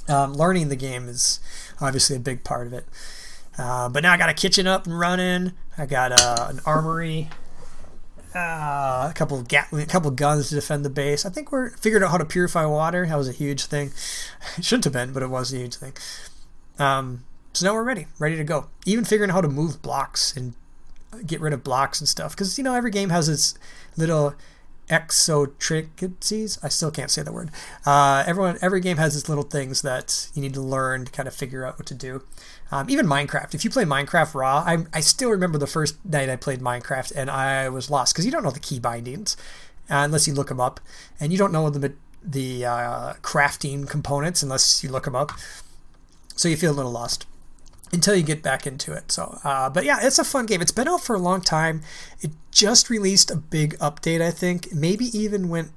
Um, 0.09 0.35
learning 0.35 0.69
the 0.69 0.76
game 0.76 1.09
is 1.09 1.38
obviously 1.81 2.16
a 2.16 2.21
big 2.21 2.45
part 2.45 2.66
of 2.66 2.73
it 2.73 2.87
uh, 3.59 3.88
but 3.88 4.02
now 4.02 4.12
I 4.12 4.16
got 4.16 4.30
a 4.30 4.35
kitchen 4.35 4.66
up 4.66 4.87
and 4.87 4.99
running. 4.99 5.52
I 5.76 5.87
got 5.87 6.12
uh, 6.12 6.49
an 6.49 6.61
armory, 6.66 7.28
uh, 8.35 9.09
a 9.11 9.12
couple 9.14 9.38
of 9.38 9.49
Gatling, 9.49 9.82
a 9.82 9.87
couple 9.87 10.11
of 10.11 10.16
guns 10.16 10.49
to 10.49 10.54
defend 10.54 10.85
the 10.85 10.90
base. 10.90 11.26
I 11.26 11.30
think 11.30 11.52
we're 11.52 11.71
figured 11.71 12.02
out 12.02 12.11
how 12.11 12.18
to 12.18 12.25
purify 12.25 12.64
water. 12.64 13.06
That 13.06 13.16
was 13.16 13.28
a 13.28 13.32
huge 13.32 13.64
thing. 13.66 13.92
It 14.59 14.64
shouldn't 14.64 14.85
have 14.85 14.92
been, 14.92 15.12
but 15.12 15.23
it 15.23 15.28
was 15.28 15.52
a 15.52 15.59
huge 15.59 15.76
thing. 15.76 15.92
Um, 16.78 17.25
so 17.52 17.66
now 17.66 17.75
we're 17.75 17.85
ready, 17.85 18.06
ready 18.18 18.37
to 18.37 18.44
go. 18.44 18.68
Even 18.87 19.04
figuring 19.04 19.30
out 19.30 19.35
how 19.35 19.40
to 19.42 19.49
move 19.49 19.82
blocks 19.82 20.37
and 20.37 20.54
get 21.26 21.40
rid 21.40 21.52
of 21.52 21.62
blocks 21.62 22.00
and 22.00 22.09
stuff, 22.09 22.32
because 22.35 22.59
you 22.59 22.64
know 22.64 22.75
every 22.75 22.90
game 22.90 23.11
has 23.11 23.28
its 23.28 23.54
little 23.97 24.35
exotricacies. 24.92 26.58
I 26.62 26.68
still 26.68 26.90
can't 26.90 27.11
say 27.11 27.22
the 27.22 27.32
word. 27.32 27.50
Uh, 27.87 28.22
everyone, 28.26 28.58
every 28.61 28.80
game 28.80 28.99
has 28.99 29.16
its 29.16 29.28
little 29.28 29.44
things 29.44 29.82
that 29.82 30.28
you 30.34 30.42
need 30.42 30.54
to 30.54 30.61
learn 30.61 31.06
to 31.06 31.11
kind 31.11 31.26
of 31.26 31.34
figure 31.34 31.64
out 31.64 31.78
what 31.78 31.87
to 31.87 31.94
do. 31.94 32.22
Um, 32.70 32.88
even 32.90 33.06
Minecraft. 33.06 33.54
If 33.54 33.64
you 33.64 33.70
play 33.70 33.84
Minecraft 33.84 34.34
raw, 34.34 34.58
I, 34.58 34.84
I 34.92 35.00
still 35.00 35.30
remember 35.30 35.58
the 35.58 35.66
first 35.66 35.96
night 36.04 36.28
I 36.28 36.37
played 36.37 36.61
Minecraft 36.61 37.12
and 37.16 37.30
I 37.30 37.68
was 37.70 37.90
lost 37.90 38.14
because 38.14 38.26
you 38.26 38.30
don't 38.30 38.44
know 38.44 38.50
the 38.50 38.61
key 38.61 38.78
bindings 38.78 39.37
uh, 39.90 40.04
unless 40.04 40.28
you 40.28 40.34
look 40.34 40.49
them 40.49 40.61
up, 40.61 40.78
and 41.18 41.32
you 41.32 41.38
don't 41.38 41.52
know 41.52 41.70
the 41.70 41.94
the 42.25 42.64
uh, 42.64 43.14
crafting 43.22 43.88
components 43.88 44.42
unless 44.42 44.84
you 44.84 44.90
look 44.90 45.04
them 45.04 45.16
up. 45.16 45.32
So 46.37 46.49
you 46.49 46.56
feel 46.56 46.72
a 46.72 46.75
little 46.75 46.92
lost 46.92 47.26
until 47.92 48.14
you 48.14 48.22
get 48.22 48.42
back 48.42 48.66
into 48.66 48.92
it. 48.92 49.12
So, 49.12 49.38
uh, 49.44 49.68
but 49.70 49.84
yeah, 49.84 49.99
it's 50.02 50.18
a 50.18 50.25
fun 50.25 50.46
game. 50.46 50.61
It's 50.61 50.72
been 50.72 50.88
out 50.88 51.02
for 51.02 51.14
a 51.14 51.18
long 51.18 51.40
time. 51.40 51.82
It 52.20 52.30
just 52.50 52.90
released 52.90 53.30
a 53.30 53.37
big 53.37 53.76
update, 53.78 54.20
I 54.20 54.30
think. 54.30 54.72
Maybe 54.72 55.06
even 55.16 55.49
went. 55.49 55.72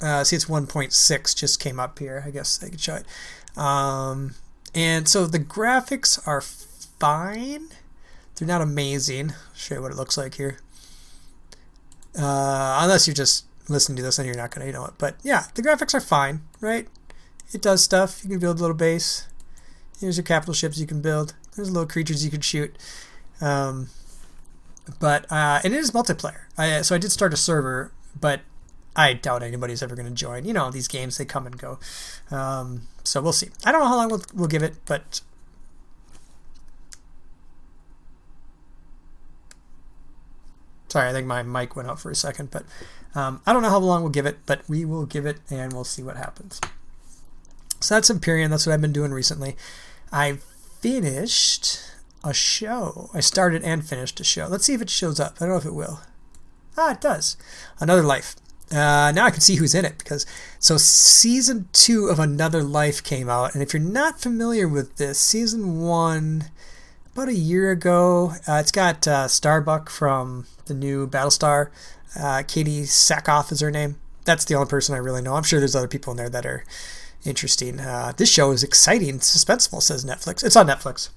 Uh, 0.00 0.24
see, 0.24 0.36
it's 0.36 0.44
1.6 0.44 1.36
just 1.36 1.60
came 1.60 1.80
up 1.80 1.98
here. 1.98 2.22
I 2.26 2.30
guess 2.30 2.62
I 2.62 2.68
could 2.68 2.80
show 2.80 2.96
it. 2.96 3.06
Um, 3.58 4.34
and 4.74 5.08
so 5.08 5.26
the 5.26 5.38
graphics 5.38 6.26
are 6.26 6.42
fine. 6.42 7.68
They're 8.34 8.48
not 8.48 8.60
amazing. 8.60 9.30
I'll 9.30 9.54
show 9.54 9.76
you 9.76 9.82
what 9.82 9.92
it 9.92 9.96
looks 9.96 10.18
like 10.18 10.34
here. 10.34 10.58
Uh, 12.18 12.80
unless 12.82 13.06
you're 13.06 13.14
just 13.14 13.46
listening 13.68 13.96
to 13.96 14.02
this 14.02 14.18
and 14.18 14.26
you're 14.26 14.36
not 14.36 14.50
gonna, 14.50 14.66
you 14.66 14.72
know 14.72 14.84
it. 14.84 14.94
But 14.98 15.16
yeah, 15.22 15.44
the 15.54 15.62
graphics 15.62 15.94
are 15.94 16.00
fine, 16.00 16.42
right? 16.60 16.88
it 17.52 17.62
does 17.62 17.82
stuff. 17.82 18.22
You 18.22 18.30
can 18.30 18.38
build 18.38 18.58
a 18.58 18.60
little 18.60 18.76
base. 18.76 19.26
Here's 20.00 20.16
your 20.16 20.24
capital 20.24 20.54
ships 20.54 20.78
you 20.78 20.86
can 20.86 21.00
build. 21.00 21.34
There's 21.54 21.70
little 21.70 21.88
creatures 21.88 22.24
you 22.24 22.30
can 22.30 22.42
shoot. 22.42 22.76
Um, 23.40 23.88
but 25.00 25.30
uh, 25.30 25.60
and 25.64 25.72
it 25.74 25.78
is 25.78 25.90
multiplayer. 25.90 26.42
I, 26.56 26.82
so 26.82 26.94
I 26.94 26.98
did 26.98 27.12
start 27.12 27.32
a 27.32 27.36
server, 27.36 27.92
but 28.18 28.40
I 28.94 29.12
doubt 29.14 29.42
anybody's 29.42 29.82
ever 29.82 29.94
going 29.94 30.08
to 30.08 30.14
join. 30.14 30.44
You 30.44 30.52
know, 30.52 30.70
these 30.70 30.88
games 30.88 31.18
they 31.18 31.24
come 31.24 31.46
and 31.46 31.58
go. 31.58 31.78
Um, 32.30 32.82
so 33.04 33.20
we'll 33.20 33.32
see. 33.32 33.48
I 33.64 33.72
don't 33.72 33.80
know 33.80 33.88
how 33.88 33.96
long 33.96 34.08
we'll, 34.08 34.22
we'll 34.34 34.48
give 34.48 34.62
it, 34.62 34.74
but 34.86 35.20
sorry, 40.88 41.08
I 41.08 41.12
think 41.12 41.26
my 41.26 41.42
mic 41.42 41.76
went 41.76 41.88
out 41.88 42.00
for 42.00 42.10
a 42.10 42.14
second, 42.14 42.50
but 42.50 42.64
um, 43.14 43.42
I 43.46 43.52
don't 43.52 43.62
know 43.62 43.70
how 43.70 43.78
long 43.78 44.02
we'll 44.02 44.10
give 44.10 44.26
it, 44.26 44.38
but 44.46 44.66
we 44.68 44.84
will 44.84 45.06
give 45.06 45.26
it 45.26 45.38
and 45.50 45.72
we'll 45.72 45.84
see 45.84 46.02
what 46.02 46.16
happens. 46.16 46.60
So 47.86 47.94
that's 47.94 48.10
Empyrion. 48.10 48.50
That's 48.50 48.66
what 48.66 48.72
I've 48.72 48.80
been 48.80 48.92
doing 48.92 49.12
recently. 49.12 49.54
I 50.10 50.38
finished 50.80 51.78
a 52.24 52.34
show. 52.34 53.10
I 53.14 53.20
started 53.20 53.62
and 53.62 53.86
finished 53.86 54.18
a 54.18 54.24
show. 54.24 54.48
Let's 54.48 54.64
see 54.64 54.74
if 54.74 54.82
it 54.82 54.90
shows 54.90 55.20
up. 55.20 55.36
I 55.36 55.44
don't 55.44 55.50
know 55.50 55.56
if 55.56 55.64
it 55.64 55.72
will. 55.72 56.00
Ah, 56.76 56.90
it 56.90 57.00
does. 57.00 57.36
Another 57.78 58.02
Life. 58.02 58.34
Uh, 58.72 59.12
now 59.14 59.24
I 59.24 59.30
can 59.30 59.40
see 59.40 59.54
who's 59.54 59.72
in 59.72 59.84
it 59.84 59.98
because 59.98 60.26
so 60.58 60.76
season 60.76 61.68
two 61.72 62.08
of 62.08 62.18
Another 62.18 62.64
Life 62.64 63.04
came 63.04 63.28
out, 63.28 63.54
and 63.54 63.62
if 63.62 63.72
you're 63.72 63.80
not 63.80 64.20
familiar 64.20 64.66
with 64.66 64.96
this, 64.96 65.20
season 65.20 65.78
one 65.78 66.46
about 67.12 67.28
a 67.28 67.34
year 67.34 67.70
ago. 67.70 68.32
Uh, 68.48 68.54
it's 68.54 68.72
got 68.72 69.06
uh, 69.06 69.28
Starbuck 69.28 69.90
from 69.90 70.46
the 70.64 70.74
new 70.74 71.06
Battlestar. 71.06 71.68
Uh, 72.16 72.42
Katee 72.42 72.82
Sackhoff 72.82 73.52
is 73.52 73.60
her 73.60 73.70
name. 73.70 73.94
That's 74.24 74.44
the 74.44 74.56
only 74.56 74.68
person 74.68 74.96
I 74.96 74.98
really 74.98 75.22
know. 75.22 75.34
I'm 75.34 75.44
sure 75.44 75.60
there's 75.60 75.76
other 75.76 75.86
people 75.86 76.10
in 76.10 76.16
there 76.16 76.28
that 76.28 76.44
are 76.44 76.64
interesting. 77.26 77.80
Uh, 77.80 78.12
this 78.16 78.30
show 78.30 78.52
is 78.52 78.62
exciting, 78.62 79.18
suspenseful, 79.18 79.82
says 79.82 80.04
Netflix. 80.04 80.44
It's 80.44 80.56
on 80.56 80.66
Netflix. 80.66 81.10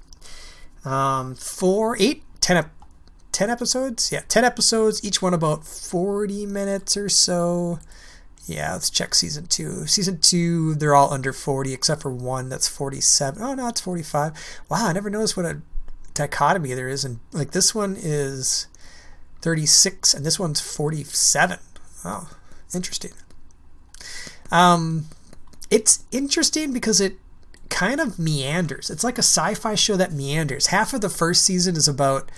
Um, 0.86 1.36
four, 1.36 1.98
eight, 2.00 2.24
ten, 2.40 2.70
ten 3.32 3.50
episodes. 3.50 4.12
Yeah, 4.12 4.22
ten 4.28 4.44
episodes. 4.44 5.04
Each 5.04 5.22
one 5.22 5.34
about 5.34 5.66
forty 5.66 6.46
minutes 6.46 6.98
or 6.98 7.10
so. 7.10 7.80
Yeah, 8.50 8.74
let's 8.74 8.90
check 8.90 9.14
season 9.14 9.46
two. 9.46 9.86
Season 9.86 10.20
two, 10.20 10.74
they're 10.74 10.96
all 10.96 11.14
under 11.14 11.32
40, 11.32 11.72
except 11.72 12.02
for 12.02 12.10
one 12.10 12.50
that's 12.50 12.68
47. 12.68 13.44
Oh, 13.44 13.54
no, 13.54 13.68
it's 13.68 13.82
45. 13.82 14.34
Wow, 14.70 14.88
I 14.88 14.94
never 14.94 15.12
noticed 15.12 15.38
what 15.38 15.46
a 15.46 15.62
dichotomy 16.16 16.74
there 16.74 16.90
is. 16.90 17.06
And 17.06 17.20
like 17.32 17.52
this 17.52 17.76
one 17.76 17.96
is 17.96 18.68
36 19.42 20.16
and 20.16 20.26
this 20.26 20.40
one's 20.40 20.62
47. 20.62 21.60
Oh, 22.04 22.30
interesting. 22.74 23.12
Um, 24.52 25.06
it's 25.70 26.04
interesting 26.12 26.74
because 26.74 27.00
it 27.00 27.18
kind 27.70 28.00
of 28.00 28.18
meanders. 28.18 28.90
It's 28.90 29.04
like 29.04 29.18
a 29.18 29.24
sci-fi 29.24 29.76
show 29.76 29.96
that 29.96 30.12
meanders. 30.12 30.68
Half 30.68 30.94
of 30.94 31.02
the 31.02 31.10
first 31.10 31.44
season 31.44 31.76
is 31.76 31.88
about 31.88 32.30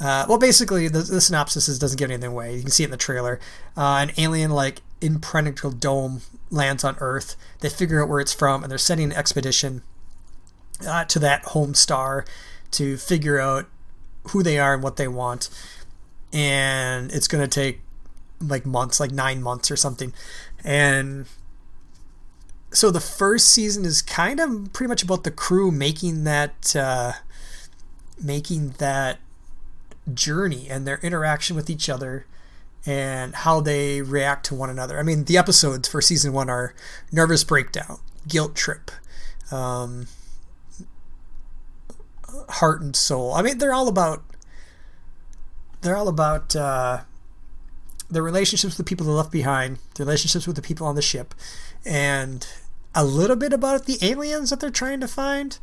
uh, 0.00 0.24
well, 0.26 0.38
basically, 0.38 0.88
the, 0.88 1.00
the, 1.00 1.20
synopsis 1.20 1.68
is, 1.68 1.78
doesn't 1.78 1.98
give 1.98 2.10
anything 2.10 2.30
away. 2.30 2.56
You 2.56 2.62
can 2.62 2.70
see 2.70 2.84
it 2.84 2.86
in 2.86 2.90
the 2.90 2.96
trailer. 2.96 3.38
Uh, 3.76 3.98
an 4.00 4.12
alien 4.16 4.50
like 4.50 4.80
impregnable 5.02 5.72
dome 5.72 6.22
lands 6.50 6.84
on 6.84 6.96
Earth. 7.00 7.36
They 7.60 7.68
figure 7.68 8.02
out 8.02 8.08
where 8.08 8.20
it's 8.20 8.32
from, 8.32 8.62
and 8.62 8.70
they're 8.70 8.78
sending 8.78 9.12
an 9.12 9.16
expedition 9.16 9.82
uh, 10.86 11.04
to 11.04 11.18
that 11.18 11.44
home 11.44 11.74
star 11.74 12.24
to 12.70 12.96
figure 12.96 13.38
out 13.38 13.66
who 14.28 14.42
they 14.42 14.58
are 14.58 14.72
and 14.72 14.82
what 14.82 14.96
they 14.96 15.08
want. 15.08 15.50
And 16.32 17.12
it's 17.12 17.28
going 17.28 17.46
to 17.46 17.48
take 17.48 17.80
like 18.40 18.64
months, 18.64 19.00
like 19.00 19.10
nine 19.10 19.42
months 19.42 19.70
or 19.70 19.76
something. 19.76 20.14
And 20.64 21.26
so 22.72 22.90
the 22.90 23.00
first 23.00 23.46
season 23.50 23.84
is 23.84 24.02
kind 24.02 24.40
of 24.40 24.72
pretty 24.72 24.88
much 24.88 25.02
about 25.02 25.24
the 25.24 25.30
crew 25.30 25.70
making 25.70 26.24
that 26.24 26.74
uh, 26.76 27.12
making 28.22 28.70
that 28.78 29.18
journey 30.12 30.68
and 30.68 30.86
their 30.86 30.98
interaction 30.98 31.56
with 31.56 31.68
each 31.68 31.88
other 31.88 32.26
and 32.86 33.34
how 33.34 33.60
they 33.60 34.00
react 34.00 34.46
to 34.46 34.54
one 34.54 34.70
another. 34.70 34.98
I 34.98 35.02
mean, 35.02 35.24
the 35.24 35.36
episodes 35.36 35.88
for 35.88 36.00
season 36.00 36.32
one 36.32 36.48
are 36.48 36.74
nervous 37.12 37.44
breakdown, 37.44 37.98
guilt 38.26 38.54
trip, 38.54 38.90
um, 39.50 40.06
heart 42.48 42.80
and 42.80 42.96
soul. 42.96 43.34
I 43.34 43.42
mean, 43.42 43.58
they're 43.58 43.74
all 43.74 43.88
about 43.88 44.22
they're 45.82 45.96
all 45.96 46.08
about 46.08 46.54
uh, 46.54 47.00
the 48.10 48.22
relationships 48.22 48.76
with 48.76 48.86
the 48.86 48.88
people 48.88 49.06
they 49.06 49.12
left 49.12 49.32
behind, 49.32 49.78
the 49.94 50.04
relationships 50.04 50.46
with 50.46 50.56
the 50.56 50.62
people 50.62 50.86
on 50.86 50.94
the 50.94 51.02
ship, 51.02 51.34
and 51.84 52.46
a 52.94 53.04
little 53.04 53.36
bit 53.36 53.52
about 53.52 53.86
the 53.86 53.98
aliens 54.02 54.50
that 54.50 54.60
they're 54.60 54.70
trying 54.70 55.00
to 55.00 55.08
find. 55.08 55.58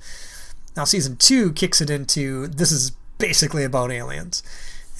Now, 0.76 0.84
season 0.84 1.18
two 1.18 1.54
kicks 1.54 1.82
it 1.82 1.90
into 1.90 2.48
this 2.48 2.72
is 2.72 2.92
basically 3.18 3.64
about 3.64 3.92
aliens, 3.92 4.44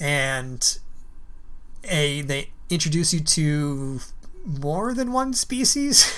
and 0.00 0.78
a 1.84 2.22
they 2.22 2.50
introduce 2.68 3.14
you 3.14 3.20
to 3.20 4.00
more 4.44 4.94
than 4.94 5.12
one 5.12 5.32
species. 5.32 6.12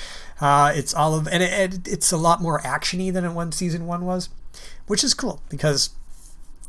uh, 0.40 0.72
it's 0.74 0.94
all 0.94 1.14
of 1.14 1.26
and 1.28 1.42
it, 1.42 1.74
it, 1.74 1.88
it's 1.88 2.12
a 2.12 2.16
lot 2.16 2.42
more 2.42 2.60
actiony 2.60 3.12
than 3.12 3.24
it 3.24 3.32
one 3.32 3.52
season 3.52 3.86
one 3.86 4.04
was 4.04 4.28
which 4.86 5.02
is 5.04 5.14
cool 5.14 5.42
because 5.48 5.90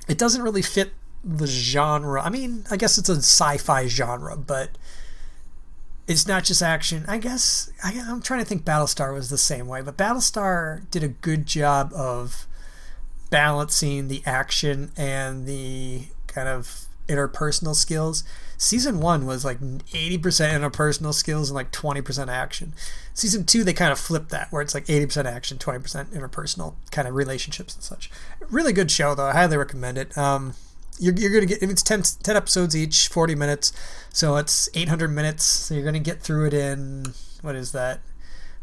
it 0.08 0.18
doesn't 0.18 0.42
really 0.42 0.62
fit 0.62 0.94
the 1.24 1.48
genre. 1.48 2.22
I 2.22 2.30
mean, 2.30 2.66
I 2.72 2.77
guess 2.77 2.98
it's 2.98 3.10
a 3.10 3.18
sci-fi 3.18 3.88
genre, 3.88 4.38
but 4.38 4.77
it's 6.08 6.28
not 6.28 6.46
just 6.46 6.62
action. 6.62 7.04
I 7.08 7.18
guess 7.18 7.70
I, 7.84 7.92
am 7.92 8.22
trying 8.22 8.40
to 8.40 8.46
think. 8.46 8.64
Battlestar 8.64 9.14
was 9.14 9.30
the 9.30 9.38
same 9.38 9.68
way, 9.68 9.82
but 9.82 9.98
Battlestar 9.98 10.90
did 10.90 11.04
a 11.04 11.10
good 11.10 11.46
job 11.46 11.92
of 11.94 12.48
balancing 13.30 14.08
the 14.08 14.22
action 14.26 14.92
and 14.96 15.46
the 15.46 16.04
kind 16.28 16.48
of 16.48 16.86
interpersonal 17.08 17.76
skills. 17.76 18.24
Season 18.58 19.00
one 19.00 19.26
was 19.26 19.46
like 19.46 19.60
80% 19.60 20.20
interpersonal 20.22 21.14
skills 21.14 21.50
and 21.50 21.56
like 21.56 21.72
20% 21.72 22.28
action. 22.28 22.74
Season 23.14 23.46
two, 23.46 23.64
they 23.64 23.74
kind 23.74 23.92
of 23.92 24.00
flipped 24.00 24.30
that, 24.30 24.52
where 24.52 24.62
it's 24.62 24.74
like 24.74 24.86
80% 24.86 25.26
action, 25.26 25.58
20% 25.58 26.08
interpersonal 26.08 26.76
kind 26.92 27.08
of 27.08 27.16
relationships 27.16 27.76
and 27.76 27.84
such. 27.84 28.10
Really 28.50 28.74
good 28.74 28.92
show, 28.92 29.14
though. 29.14 29.26
I 29.26 29.34
highly 29.34 29.58
recommend 29.58 29.98
it. 29.98 30.18
Um, 30.18 30.54
you're, 31.00 31.13
you're 31.16 31.32
going 31.32 31.48
to 31.48 31.48
get, 31.48 31.62
it's 31.62 31.84
10, 31.84 32.04
10 32.24 32.36
episodes 32.36 32.75
each, 32.75 33.08
40 33.08 33.36
minutes. 33.36 33.72
So 34.13 34.36
it's 34.38 34.70
800 34.74 35.10
minutes. 35.10 35.44
So 35.44 35.74
you're 35.74 35.84
going 35.84 35.94
to 35.94 36.00
get 36.00 36.22
through 36.22 36.48
it 36.48 36.54
in, 36.54 37.13
what 37.42 37.56
is 37.56 37.72
that? 37.72 38.00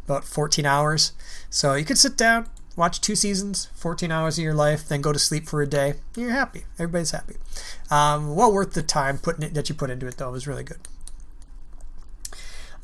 About 0.04 0.24
14 0.24 0.66
hours. 0.66 1.12
So 1.50 1.74
you 1.74 1.84
could 1.84 1.98
sit 1.98 2.16
down, 2.16 2.48
watch 2.76 3.00
two 3.00 3.16
seasons, 3.16 3.68
14 3.74 4.10
hours 4.10 4.38
of 4.38 4.44
your 4.44 4.54
life, 4.54 4.88
then 4.88 5.00
go 5.00 5.12
to 5.12 5.18
sleep 5.18 5.48
for 5.48 5.62
a 5.62 5.66
day. 5.66 5.94
You're 6.16 6.30
happy. 6.30 6.64
Everybody's 6.78 7.12
happy. 7.12 7.36
Um, 7.90 8.34
well 8.34 8.52
worth 8.52 8.74
the 8.74 8.82
time 8.82 9.18
putting 9.18 9.42
it 9.44 9.54
that 9.54 9.68
you 9.68 9.74
put 9.74 9.90
into 9.90 10.06
it 10.06 10.16
though. 10.16 10.28
It 10.28 10.32
was 10.32 10.46
really 10.46 10.64
good. 10.64 10.80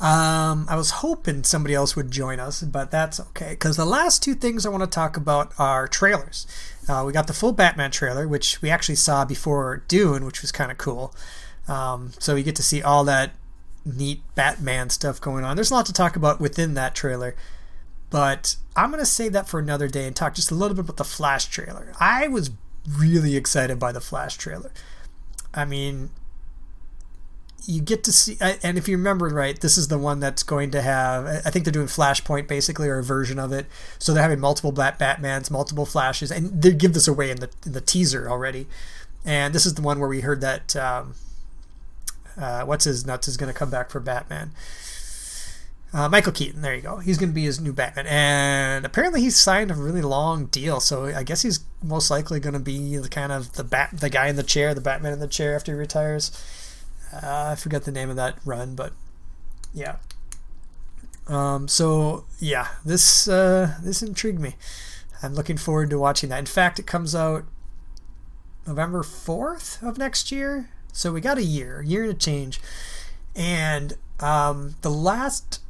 Um, 0.01 0.67
I 0.69 0.77
was 0.77 0.91
hoping 0.91 1.45
somebody 1.45 1.75
else 1.75 1.95
would 1.95 2.11
join 2.11 2.41
us, 2.41 2.63
but 2.63 2.91
that's 2.91 3.21
okay 3.21 3.51
because 3.51 3.77
the 3.77 3.85
last 3.85 4.23
two 4.23 4.35
things 4.35 4.65
I 4.65 4.71
want 4.71 4.83
to 4.83 4.89
talk 4.89 5.17
about 5.17 5.53
are 5.59 5.87
trailers. 5.87 6.47
Uh, 6.89 7.05
we 7.07 7.13
got 7.13 7.27
the 7.27 7.35
full 7.35 7.53
Batman 7.53 7.91
trailer, 7.91 8.27
which 8.27 8.63
we 8.63 8.71
actually 8.71 8.95
saw 8.95 9.27
before 9.27 9.85
Dune, 9.89 10.25
which 10.25 10.41
was 10.41 10.53
kind 10.53 10.71
of 10.71 10.79
cool. 10.79 11.15
Um, 11.69 12.13
so 12.19 12.35
you 12.35 12.43
get 12.43 12.57
to 12.57 12.63
see 12.63 12.83
all 12.83 13.05
that 13.05 13.33
neat 13.85 14.23
Batman 14.35 14.89
stuff 14.89 15.21
going 15.21 15.45
on. 15.45 15.57
There's 15.57 15.71
a 15.71 15.75
lot 15.75 15.87
to 15.87 15.93
talk 15.93 16.17
about 16.17 16.41
within 16.41 16.75
that 16.75 16.95
trailer. 16.95 17.37
But 18.11 18.57
I'm 18.75 18.91
going 18.91 19.03
to 19.03 19.07
save 19.07 19.33
that 19.35 19.49
for 19.49 19.61
another 19.61 19.87
day 19.87 20.07
and 20.07 20.17
talk 20.17 20.35
just 20.35 20.51
a 20.51 20.55
little 20.55 20.75
bit 20.75 20.85
about 20.85 20.97
the 20.97 21.05
Flash 21.05 21.47
trailer. 21.47 21.93
I 22.01 22.27
was 22.27 22.51
really 22.89 23.37
excited 23.37 23.79
by 23.79 23.93
the 23.93 24.01
Flash 24.01 24.37
trailer. 24.37 24.73
I 25.55 25.65
mean, 25.65 26.11
you 27.67 27.81
get 27.81 28.05
to 28.05 28.13
see, 28.13 28.37
and 28.41 28.79
if 28.79 28.89
you 28.89 28.97
remember 28.97 29.29
right, 29.29 29.61
this 29.61 29.77
is 29.77 29.89
the 29.89 29.99
one 29.99 30.21
that's 30.21 30.43
going 30.43 30.71
to 30.73 30.83
have, 30.83 31.27
I 31.27 31.51
think 31.51 31.65
they're 31.65 31.73
doing 31.73 31.87
Flashpoint 31.87 32.49
basically, 32.49 32.89
or 32.89 32.99
a 32.99 33.05
version 33.05 33.39
of 33.39 33.53
it. 33.53 33.67
So 33.99 34.13
they're 34.13 34.23
having 34.23 34.41
multiple 34.41 34.73
Bat 34.73 34.99
Batmans, 34.99 35.51
multiple 35.51 35.87
Flashes, 35.87 36.31
and 36.31 36.63
they 36.63 36.73
give 36.73 36.95
this 36.95 37.09
away 37.09 37.31
in 37.31 37.39
the, 37.39 37.51
in 37.65 37.73
the 37.73 37.81
teaser 37.81 38.29
already. 38.29 38.67
And 39.25 39.55
this 39.55 39.67
is 39.67 39.75
the 39.75 39.83
one 39.83 39.99
where 39.99 40.09
we 40.09 40.21
heard 40.21 40.41
that, 40.41 40.75
um, 40.77 41.15
uh, 42.37 42.65
what's 42.65 42.85
his 42.85 43.05
nuts 43.05 43.29
is 43.29 43.37
going 43.37 43.53
to 43.53 43.59
come 43.59 43.71
back 43.71 43.91
for 43.91 44.01
Batman. 44.01 44.53
Uh, 45.93 46.09
Michael 46.09 46.33
Keaton, 46.33 46.63
there 46.63 46.75
you 46.75 46.83
go. 46.83 46.99
He's 46.99 47.19
going 47.19 47.31
to 47.31 47.35
be 47.35 47.45
his 47.45 47.59
new 47.59 47.73
Batman, 47.73 48.07
and 48.07 48.87
apparently 48.87 49.21
he's 49.21 49.37
signed 49.37 49.73
a 49.73 49.75
really 49.75 50.03
long 50.03 50.47
deal. 50.47 50.79
So 50.79 51.07
I 51.07 51.25
guess 51.25 51.43
he's 51.43 51.61
most 51.83 52.13
likely 52.13 52.39
going 52.39 52.53
to 52.53 52.61
be 52.61 52.97
the 52.97 53.09
kind 53.09 53.33
of 53.33 53.55
the 53.55 53.65
bat, 53.65 53.91
the 53.93 54.09
guy 54.09 54.29
in 54.29 54.37
the 54.37 54.45
chair, 54.45 54.73
the 54.73 54.81
Batman 54.81 55.13
in 55.13 55.19
the 55.19 55.27
chair 55.27 55.57
after 55.57 55.73
he 55.73 55.79
retires. 55.79 56.31
Uh, 57.13 57.51
I 57.53 57.55
forget 57.57 57.85
the 57.85 57.93
name 57.93 58.11
of 58.11 58.17
that 58.17 58.39
run, 58.45 58.75
but 58.75 58.93
yeah. 59.75 59.97
Um, 61.29 61.69
so 61.69 62.25
yeah, 62.39 62.69
this 62.85 63.29
uh, 63.29 63.77
this 63.83 64.03
intrigued 64.03 64.41
me. 64.41 64.57
I'm 65.23 65.35
looking 65.35 65.57
forward 65.57 65.91
to 65.91 65.99
watching 65.99 66.31
that. 66.31 66.39
In 66.39 66.47
fact, 66.47 66.79
it 66.79 66.87
comes 66.87 67.15
out 67.15 67.45
November 68.67 69.03
4th 69.03 69.87
of 69.87 69.99
next 69.99 70.33
year, 70.33 70.71
so 70.93 71.13
we 71.13 71.21
got 71.21 71.39
a 71.39 71.43
year, 71.43 71.83
year 71.83 72.07
to 72.07 72.15
change, 72.15 72.61
and 73.37 73.95
um, 74.19 74.77
the 74.83 74.91
last 74.91 75.61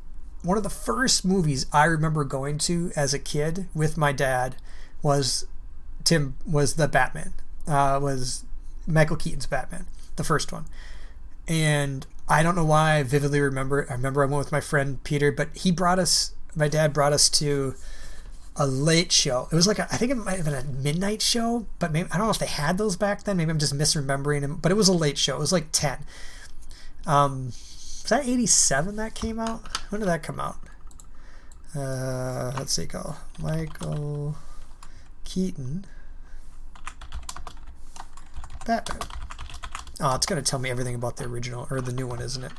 one 0.43 0.57
of 0.57 0.63
the 0.63 0.71
first 0.71 1.25
movies 1.25 1.67
I 1.73 1.85
remember 1.85 2.25
going 2.25 2.59
to 2.59 2.93
as 2.97 3.13
a 3.13 3.19
kid 3.19 3.67
with 3.75 3.97
my 3.97 4.13
dad 4.13 4.57
was 5.03 5.47
Tim 6.05 6.37
was 6.47 6.75
the 6.75 6.89
Batman. 6.89 7.33
Uh, 7.67 7.99
was 8.03 8.45
Michael 8.87 9.17
Keaton's 9.17 9.47
Batman, 9.47 9.87
the 10.17 10.25
first 10.25 10.53
one. 10.53 10.65
And 11.50 12.07
I 12.28 12.45
don't 12.45 12.54
know 12.54 12.64
why 12.64 12.95
I 12.95 13.02
vividly 13.02 13.40
remember. 13.40 13.85
I 13.90 13.95
remember 13.95 14.23
I 14.23 14.26
went 14.26 14.38
with 14.38 14.52
my 14.52 14.61
friend 14.61 15.02
Peter, 15.02 15.33
but 15.33 15.49
he 15.52 15.73
brought 15.73 15.99
us. 15.99 16.33
My 16.54 16.69
dad 16.69 16.92
brought 16.92 17.12
us 17.12 17.28
to 17.30 17.75
a 18.54 18.69
late 18.69 19.11
show. 19.11 19.49
It 19.50 19.57
was 19.57 19.66
like 19.66 19.80
a, 19.80 19.88
I 19.92 19.97
think 19.97 20.12
it 20.12 20.14
might 20.14 20.37
have 20.37 20.45
been 20.45 20.54
a 20.54 20.62
midnight 20.62 21.23
show, 21.23 21.66
but 21.80 21.90
maybe 21.90 22.09
I 22.12 22.19
don't 22.19 22.28
know 22.28 22.30
if 22.30 22.38
they 22.38 22.47
had 22.47 22.78
those 22.78 22.95
back 22.97 23.25
then. 23.25 23.37
Maybe 23.37 23.50
I'm 23.50 23.59
just 23.59 23.75
misremembering 23.75 24.42
them. 24.42 24.61
But 24.62 24.71
it 24.71 24.76
was 24.76 24.87
a 24.87 24.92
late 24.92 25.19
show. 25.19 25.37
It 25.37 25.40
was 25.40 25.52
like 25.52 25.73
ten. 25.73 26.04
Um, 27.04 27.47
was 27.47 28.07
that 28.11 28.28
'87 28.28 28.95
that 28.95 29.16
came 29.16 29.40
out? 29.40 29.66
When 29.88 30.00
did 30.00 30.09
that 30.09 30.23
come 30.23 30.38
out? 30.38 30.59
Uh, 31.75 32.52
let's 32.57 32.73
see. 32.73 32.87
Go 32.87 33.16
Michael 33.40 34.37
Keaton. 35.25 35.85
Batman. 38.64 39.20
Oh, 40.00 40.14
it's 40.14 40.25
going 40.26 40.42
to 40.42 40.50
tell 40.50 40.59
me 40.59 40.71
everything 40.71 40.95
about 40.95 41.16
the 41.16 41.25
original 41.25 41.66
or 41.71 41.80
the 41.83 41.92
new 41.92 42.07
one, 42.07 42.21
isn't 42.21 42.45
it? 42.45 42.52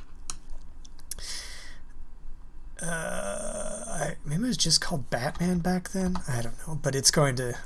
Uh, 2.81 3.83
I, 3.87 4.15
maybe 4.25 4.43
it 4.43 4.47
was 4.47 4.57
just 4.57 4.81
called 4.81 5.09
Batman 5.09 5.59
back 5.59 5.89
then. 5.89 6.17
I 6.27 6.41
don't 6.41 6.55
know, 6.67 6.75
but 6.81 6.95
it's 6.95 7.11
going 7.11 7.35
to 7.37 7.57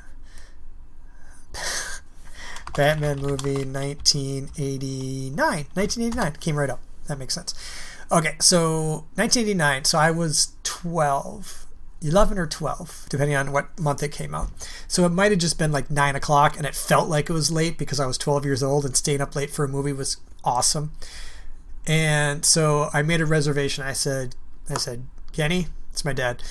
Batman 2.76 3.20
movie 3.20 3.66
1989. 3.66 5.38
1989 5.74 6.32
came 6.40 6.56
right 6.56 6.70
up. 6.70 6.82
That 7.08 7.18
makes 7.18 7.34
sense. 7.34 7.54
Okay, 8.12 8.36
so 8.40 9.06
1989. 9.16 9.86
So 9.86 9.98
I 9.98 10.12
was 10.12 10.54
12. 10.64 11.65
11 12.02 12.38
or 12.38 12.46
12, 12.48 13.08
depending 13.10 13.36
on 13.36 13.52
what 13.52 13.80
month 13.80 14.04
it 14.04 14.12
came 14.12 14.36
out. 14.36 14.50
So 14.88 15.06
it 15.06 15.12
might 15.12 15.32
have 15.32 15.40
just 15.40 15.58
been 15.58 15.72
like 15.72 15.90
9 15.90 16.16
o'clock 16.16 16.58
and 16.58 16.66
it 16.66 16.76
felt 16.76 17.10
like 17.10 17.30
it 17.30 17.34
was 17.34 17.52
late 17.52 17.78
because 17.78 18.00
I 18.00 18.06
was 18.06 18.18
12 18.18 18.46
years 18.46 18.62
old 18.62 18.86
and 18.86 18.96
staying 18.96 19.22
up 19.22 19.36
late 19.36 19.50
for 19.50 19.66
a 19.66 19.70
movie 19.70 19.94
was 19.94 20.18
awesome. 20.44 20.92
And 21.88 22.46
so 22.46 22.90
I 22.94 23.02
made 23.02 23.22
a 23.22 23.26
reservation. 23.26 23.84
I 23.84 23.94
said, 23.94 24.36
I 24.70 24.76
said, 24.76 25.06
Kenny, 25.34 25.68
it's 25.92 26.06
my 26.06 26.14
dad. 26.14 26.42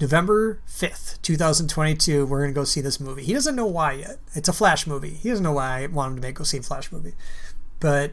November 0.00 0.60
5th, 0.68 1.20
2022, 1.22 2.24
we're 2.24 2.38
going 2.38 2.50
to 2.50 2.54
go 2.54 2.64
see 2.64 2.80
this 2.80 3.00
movie. 3.00 3.24
He 3.24 3.32
doesn't 3.32 3.56
know 3.56 3.66
why 3.66 3.94
yet. 3.94 4.18
It's 4.34 4.48
a 4.48 4.52
Flash 4.52 4.86
movie. 4.86 5.10
He 5.10 5.28
doesn't 5.28 5.42
know 5.42 5.52
why 5.52 5.82
I 5.82 5.86
want 5.86 6.10
him 6.10 6.16
to 6.16 6.22
make 6.22 6.36
go 6.36 6.44
see 6.44 6.58
a 6.58 6.62
Flash 6.62 6.92
movie. 6.92 7.14
But 7.80 8.12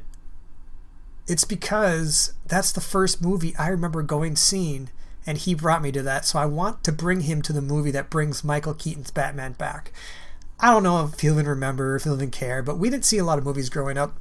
it's 1.28 1.46
because 1.46 2.34
that's 2.48 2.72
the 2.72 2.82
first 2.82 3.22
movie 3.22 3.56
I 3.58 3.68
remember 3.68 4.02
going 4.02 4.36
seeing 4.36 4.90
and 5.26 5.38
he 5.38 5.54
brought 5.54 5.82
me 5.82 5.92
to 5.92 6.02
that. 6.04 6.26
So 6.26 6.40
I 6.40 6.46
want 6.46 6.84
to 6.84 6.92
bring 6.92 7.22
him 7.22 7.42
to 7.44 7.54
the 7.54 7.62
movie 7.62 7.92
that 7.92 8.10
brings 8.10 8.44
Michael 8.44 8.74
Keaton's 8.74 9.12
Batman 9.12 9.54
back. 9.54 9.92
I 10.60 10.72
don't 10.72 10.84
know 10.84 11.04
if 11.04 11.20
he'll 11.20 11.34
even 11.34 11.48
remember, 11.48 11.96
if 11.96 12.04
he'll 12.04 12.16
even 12.16 12.32
care, 12.32 12.64
but 12.64 12.78
we 12.78 12.90
didn't 12.90 13.06
see 13.06 13.18
a 13.18 13.26
lot 13.26 13.38
of 13.38 13.44
movies 13.44 13.70
growing 13.70 13.98
up, 13.98 14.18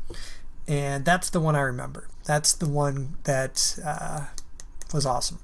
and 0.67 1.05
that's 1.05 1.31
the 1.31 1.41
one 1.41 1.55
I 1.55 1.61
remember. 1.61 2.09
That's 2.25 2.53
the 2.53 2.69
one 2.69 3.17
that 3.25 3.79
uh, 3.85 4.27
was 4.93 5.07
awesome. 5.07 5.39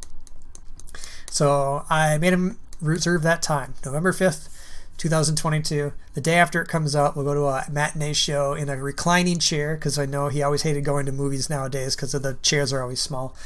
So 1.30 1.84
I 1.88 2.18
made 2.18 2.32
him 2.32 2.58
reserve 2.80 3.22
that 3.22 3.40
time, 3.40 3.74
November 3.84 4.12
5th, 4.12 4.48
2022. 4.96 5.92
The 6.14 6.20
day 6.20 6.34
after 6.34 6.60
it 6.60 6.68
comes 6.68 6.96
out, 6.96 7.14
we'll 7.14 7.24
go 7.24 7.34
to 7.34 7.46
a 7.46 7.64
matinee 7.70 8.14
show 8.14 8.54
in 8.54 8.68
a 8.68 8.76
reclining 8.76 9.38
chair 9.38 9.76
because 9.76 9.96
I 9.96 10.06
know 10.06 10.26
he 10.28 10.42
always 10.42 10.62
hated 10.62 10.84
going 10.84 11.06
to 11.06 11.12
movies 11.12 11.48
nowadays 11.48 11.94
because 11.94 12.12
the 12.12 12.38
chairs 12.42 12.72
are 12.72 12.82
always 12.82 13.00
small 13.00 13.36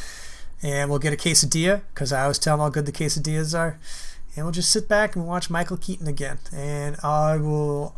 and 0.62 0.90
we'll 0.90 0.98
get 0.98 1.12
a 1.12 1.16
quesadilla 1.16 1.82
because 1.92 2.12
I 2.12 2.22
always 2.22 2.38
tell 2.38 2.56
them 2.56 2.64
how 2.64 2.70
good 2.70 2.86
the 2.86 2.92
quesadillas 2.92 3.58
are. 3.58 3.78
And 4.36 4.44
we'll 4.44 4.52
just 4.52 4.70
sit 4.70 4.88
back 4.88 5.14
and 5.14 5.26
watch 5.26 5.48
Michael 5.48 5.76
Keaton 5.76 6.08
again, 6.08 6.38
and 6.52 6.96
I 7.04 7.36
will 7.36 7.94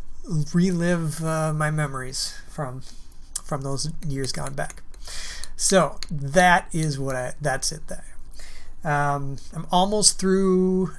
relive 0.53 1.23
uh, 1.23 1.53
my 1.53 1.71
memories 1.71 2.39
from 2.49 2.81
from 3.43 3.61
those 3.61 3.91
years 4.05 4.31
gone 4.31 4.53
back. 4.53 4.83
So 5.55 5.99
that 6.11 6.67
is 6.71 6.99
what 6.99 7.15
I. 7.15 7.33
That's 7.41 7.71
it. 7.71 7.87
There. 7.87 8.03
Um, 8.83 9.37
I'm 9.53 9.65
almost 9.71 10.19
through 10.19 10.91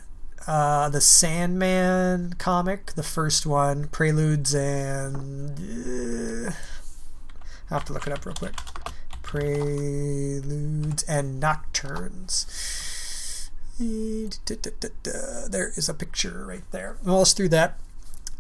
uh, 0.47 0.89
the 0.89 1.01
Sandman 1.01 2.35
comic, 2.39 2.95
the 2.95 3.03
first 3.03 3.47
one, 3.47 3.89
Preludes, 3.89 4.55
and 4.55 5.59
uh, 5.59 6.51
I 7.71 7.75
have 7.75 7.85
to 7.85 7.93
look 7.93 8.07
it 8.07 8.13
up 8.13 8.27
real 8.27 8.35
quick. 8.35 8.55
Preludes 9.29 11.03
and 11.03 11.39
Nocturnes. 11.39 12.47
There 13.79 15.69
is 15.77 15.89
a 15.91 15.93
picture 15.93 16.47
right 16.47 16.63
there. 16.71 16.97
Almost 17.07 17.37
through 17.37 17.51
that. 17.51 17.79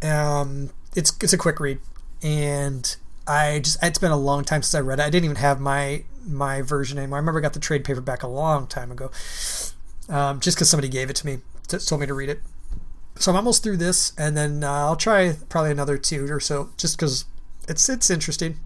Um, 0.03 0.70
it's 0.96 1.12
it's 1.22 1.35
a 1.35 1.37
quick 1.37 1.61
read, 1.61 1.81
and 2.22 2.96
I 3.27 3.59
just 3.59 3.77
it's 3.83 3.98
been 3.98 4.12
a 4.12 4.16
long 4.16 4.44
time 4.44 4.62
since 4.62 4.74
I 4.74 4.81
read 4.81 4.98
it. 4.98 5.03
I 5.03 5.11
didn't 5.11 5.27
even 5.27 5.37
have 5.37 5.61
my 5.61 6.05
my 6.27 6.62
version 6.62 6.96
anymore. 6.96 7.18
I 7.18 7.20
remember 7.20 7.40
I 7.40 7.42
got 7.42 7.53
the 7.53 7.61
trade 7.61 7.85
paperback 7.85 8.22
a 8.22 8.29
long 8.29 8.66
time 8.66 8.90
ago, 8.90 9.11
um, 10.09 10.40
just 10.40 10.57
because 10.57 10.70
somebody 10.70 10.88
gave 10.88 11.11
it 11.11 11.16
to 11.16 11.27
me, 11.27 11.40
told 11.68 12.01
me 12.01 12.07
to 12.07 12.14
read 12.14 12.31
it. 12.31 12.40
So 13.16 13.31
I'm 13.31 13.37
almost 13.37 13.62
through 13.62 13.77
this, 13.77 14.14
and 14.16 14.38
then 14.38 14.64
uh, 14.64 14.72
I'll 14.72 14.96
try 14.96 15.37
probably 15.51 15.70
another 15.70 15.98
two 15.98 16.33
or 16.33 16.40
so, 16.40 16.70
just 16.79 16.96
because 16.96 17.27
it's 17.68 17.90
it's 17.90 18.09
interesting. 18.09 18.59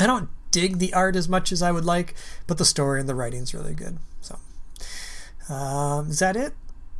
I 0.00 0.08
don't 0.08 0.28
dig 0.52 0.78
the 0.78 0.94
art 0.94 1.16
as 1.16 1.28
much 1.28 1.50
as 1.50 1.62
I 1.62 1.72
would 1.72 1.84
like, 1.84 2.14
but 2.46 2.58
the 2.58 2.64
story 2.64 3.00
and 3.00 3.08
the 3.08 3.14
writing's 3.16 3.52
really 3.52 3.74
good. 3.74 3.98
So, 4.20 4.38
um, 5.52 6.10
is 6.10 6.20
that 6.20 6.36
it? 6.36 6.54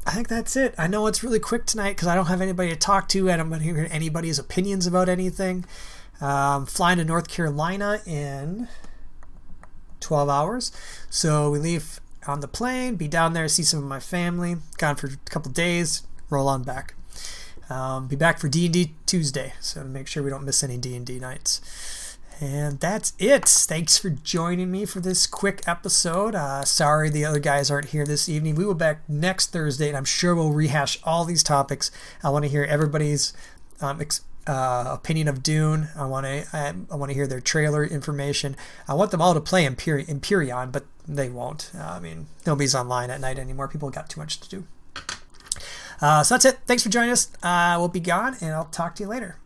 I 0.05 0.11
think 0.11 0.27
that's 0.27 0.57
it. 0.57 0.75
I 0.77 0.89
know 0.89 1.07
it's 1.07 1.23
really 1.23 1.39
quick 1.39 1.65
tonight 1.65 1.91
because 1.91 2.09
I 2.09 2.17
don't 2.17 2.27
have 2.27 2.41
anybody 2.41 2.71
to 2.71 2.77
talk 2.77 3.09
to, 3.11 3.31
and 3.31 3.41
I'm 3.41 3.51
not 3.51 3.61
hearing 3.61 3.91
anybody's 3.93 4.39
opinions 4.39 4.87
about 4.87 5.09
anything. 5.09 5.65
Um, 6.21 6.67
flying 6.67 6.99
to 6.99 7.05
North 7.05 7.29
Carolina 7.29 8.01
in 8.07 8.69
12 10.01 10.29
hours, 10.29 10.73
so 11.09 11.51
we 11.51 11.59
leave 11.59 12.01
on 12.27 12.41
the 12.41 12.49
plane, 12.49 12.97
be 12.97 13.09
down 13.09 13.33
there, 13.33 13.49
see 13.49 13.63
some 13.63 13.81
of 13.81 13.87
my 13.87 14.01
family. 14.01 14.57
Gone 14.79 14.97
for 14.97 15.07
a 15.09 15.31
couple 15.31 15.51
days, 15.53 16.03
roll 16.31 16.49
on 16.49 16.63
back. 16.63 16.95
Um, 17.71 18.07
be 18.07 18.17
back 18.17 18.39
for 18.39 18.49
D 18.49 18.67
and 18.67 18.75
D 18.75 18.95
Tuesday, 19.07 19.55
so 19.61 19.85
make 19.85 20.07
sure 20.07 20.23
we 20.23 20.31
don't 20.31 20.45
miss 20.45 20.63
any 20.63 20.77
D 20.77 20.95
and 20.97 21.07
D 21.07 21.19
nights. 21.19 21.61
And 22.43 22.81
that's 22.81 23.13
it. 23.21 23.45
Thanks 23.47 23.99
for 23.99 24.11
joining 24.11 24.73
me 24.73 24.85
for 24.85 24.99
this 24.99 25.29
quick 25.29 25.63
episode. 25.65 26.35
Uh, 26.35 26.65
sorry 26.65 27.09
the 27.09 27.25
other 27.25 27.39
guys 27.39 27.71
aren't 27.71 27.91
here 27.91 28.05
this 28.05 28.29
evening. 28.29 28.57
We 28.57 28.65
will 28.65 28.75
be 28.75 28.79
back 28.79 29.09
next 29.09 29.53
Thursday, 29.53 29.87
and 29.87 29.97
I'm 29.97 30.05
sure 30.05 30.35
we'll 30.35 30.51
rehash 30.51 30.99
all 31.05 31.25
these 31.25 31.45
topics. 31.45 31.93
I 32.21 32.31
want 32.31 32.45
to 32.45 32.51
hear 32.51 32.65
everybody's 32.65 33.33
um, 33.81 34.01
ex- 34.01 34.23
uh, 34.49 34.87
opinion 34.89 35.29
of 35.29 35.45
Dune. 35.45 35.91
I 35.95 36.05
want 36.07 36.27
to 36.27 36.45
I, 36.53 36.75
I 36.91 36.97
want 36.97 37.11
to 37.11 37.15
hear 37.15 37.29
their 37.29 37.41
trailer 37.41 37.85
information. 37.85 38.57
I 38.89 38.95
want 38.95 39.13
them 39.13 39.23
all 39.23 39.35
to 39.35 39.41
play 39.41 39.65
Empyre- 39.65 40.09
Empyrion, 40.09 40.73
but 40.73 40.85
they 41.07 41.29
won't. 41.29 41.71
Uh, 41.73 41.85
I 41.85 42.01
mean, 42.01 42.27
nobody's 42.45 42.75
online 42.75 43.11
at 43.11 43.21
night 43.21 43.39
anymore. 43.39 43.69
People 43.69 43.89
got 43.91 44.11
too 44.11 44.21
much 44.21 44.41
to 44.41 44.49
do. 44.49 44.65
Uh, 46.01 46.25
so 46.25 46.35
that's 46.35 46.45
it. 46.45 46.59
Thanks 46.67 46.83
for 46.83 46.89
joining 46.89 47.13
us. 47.13 47.31
Uh, 47.41 47.77
we'll 47.79 47.87
be 47.87 48.01
gone, 48.01 48.37
and 48.41 48.51
I'll 48.51 48.65
talk 48.65 48.97
to 48.97 49.05
you 49.05 49.09
later. 49.09 49.37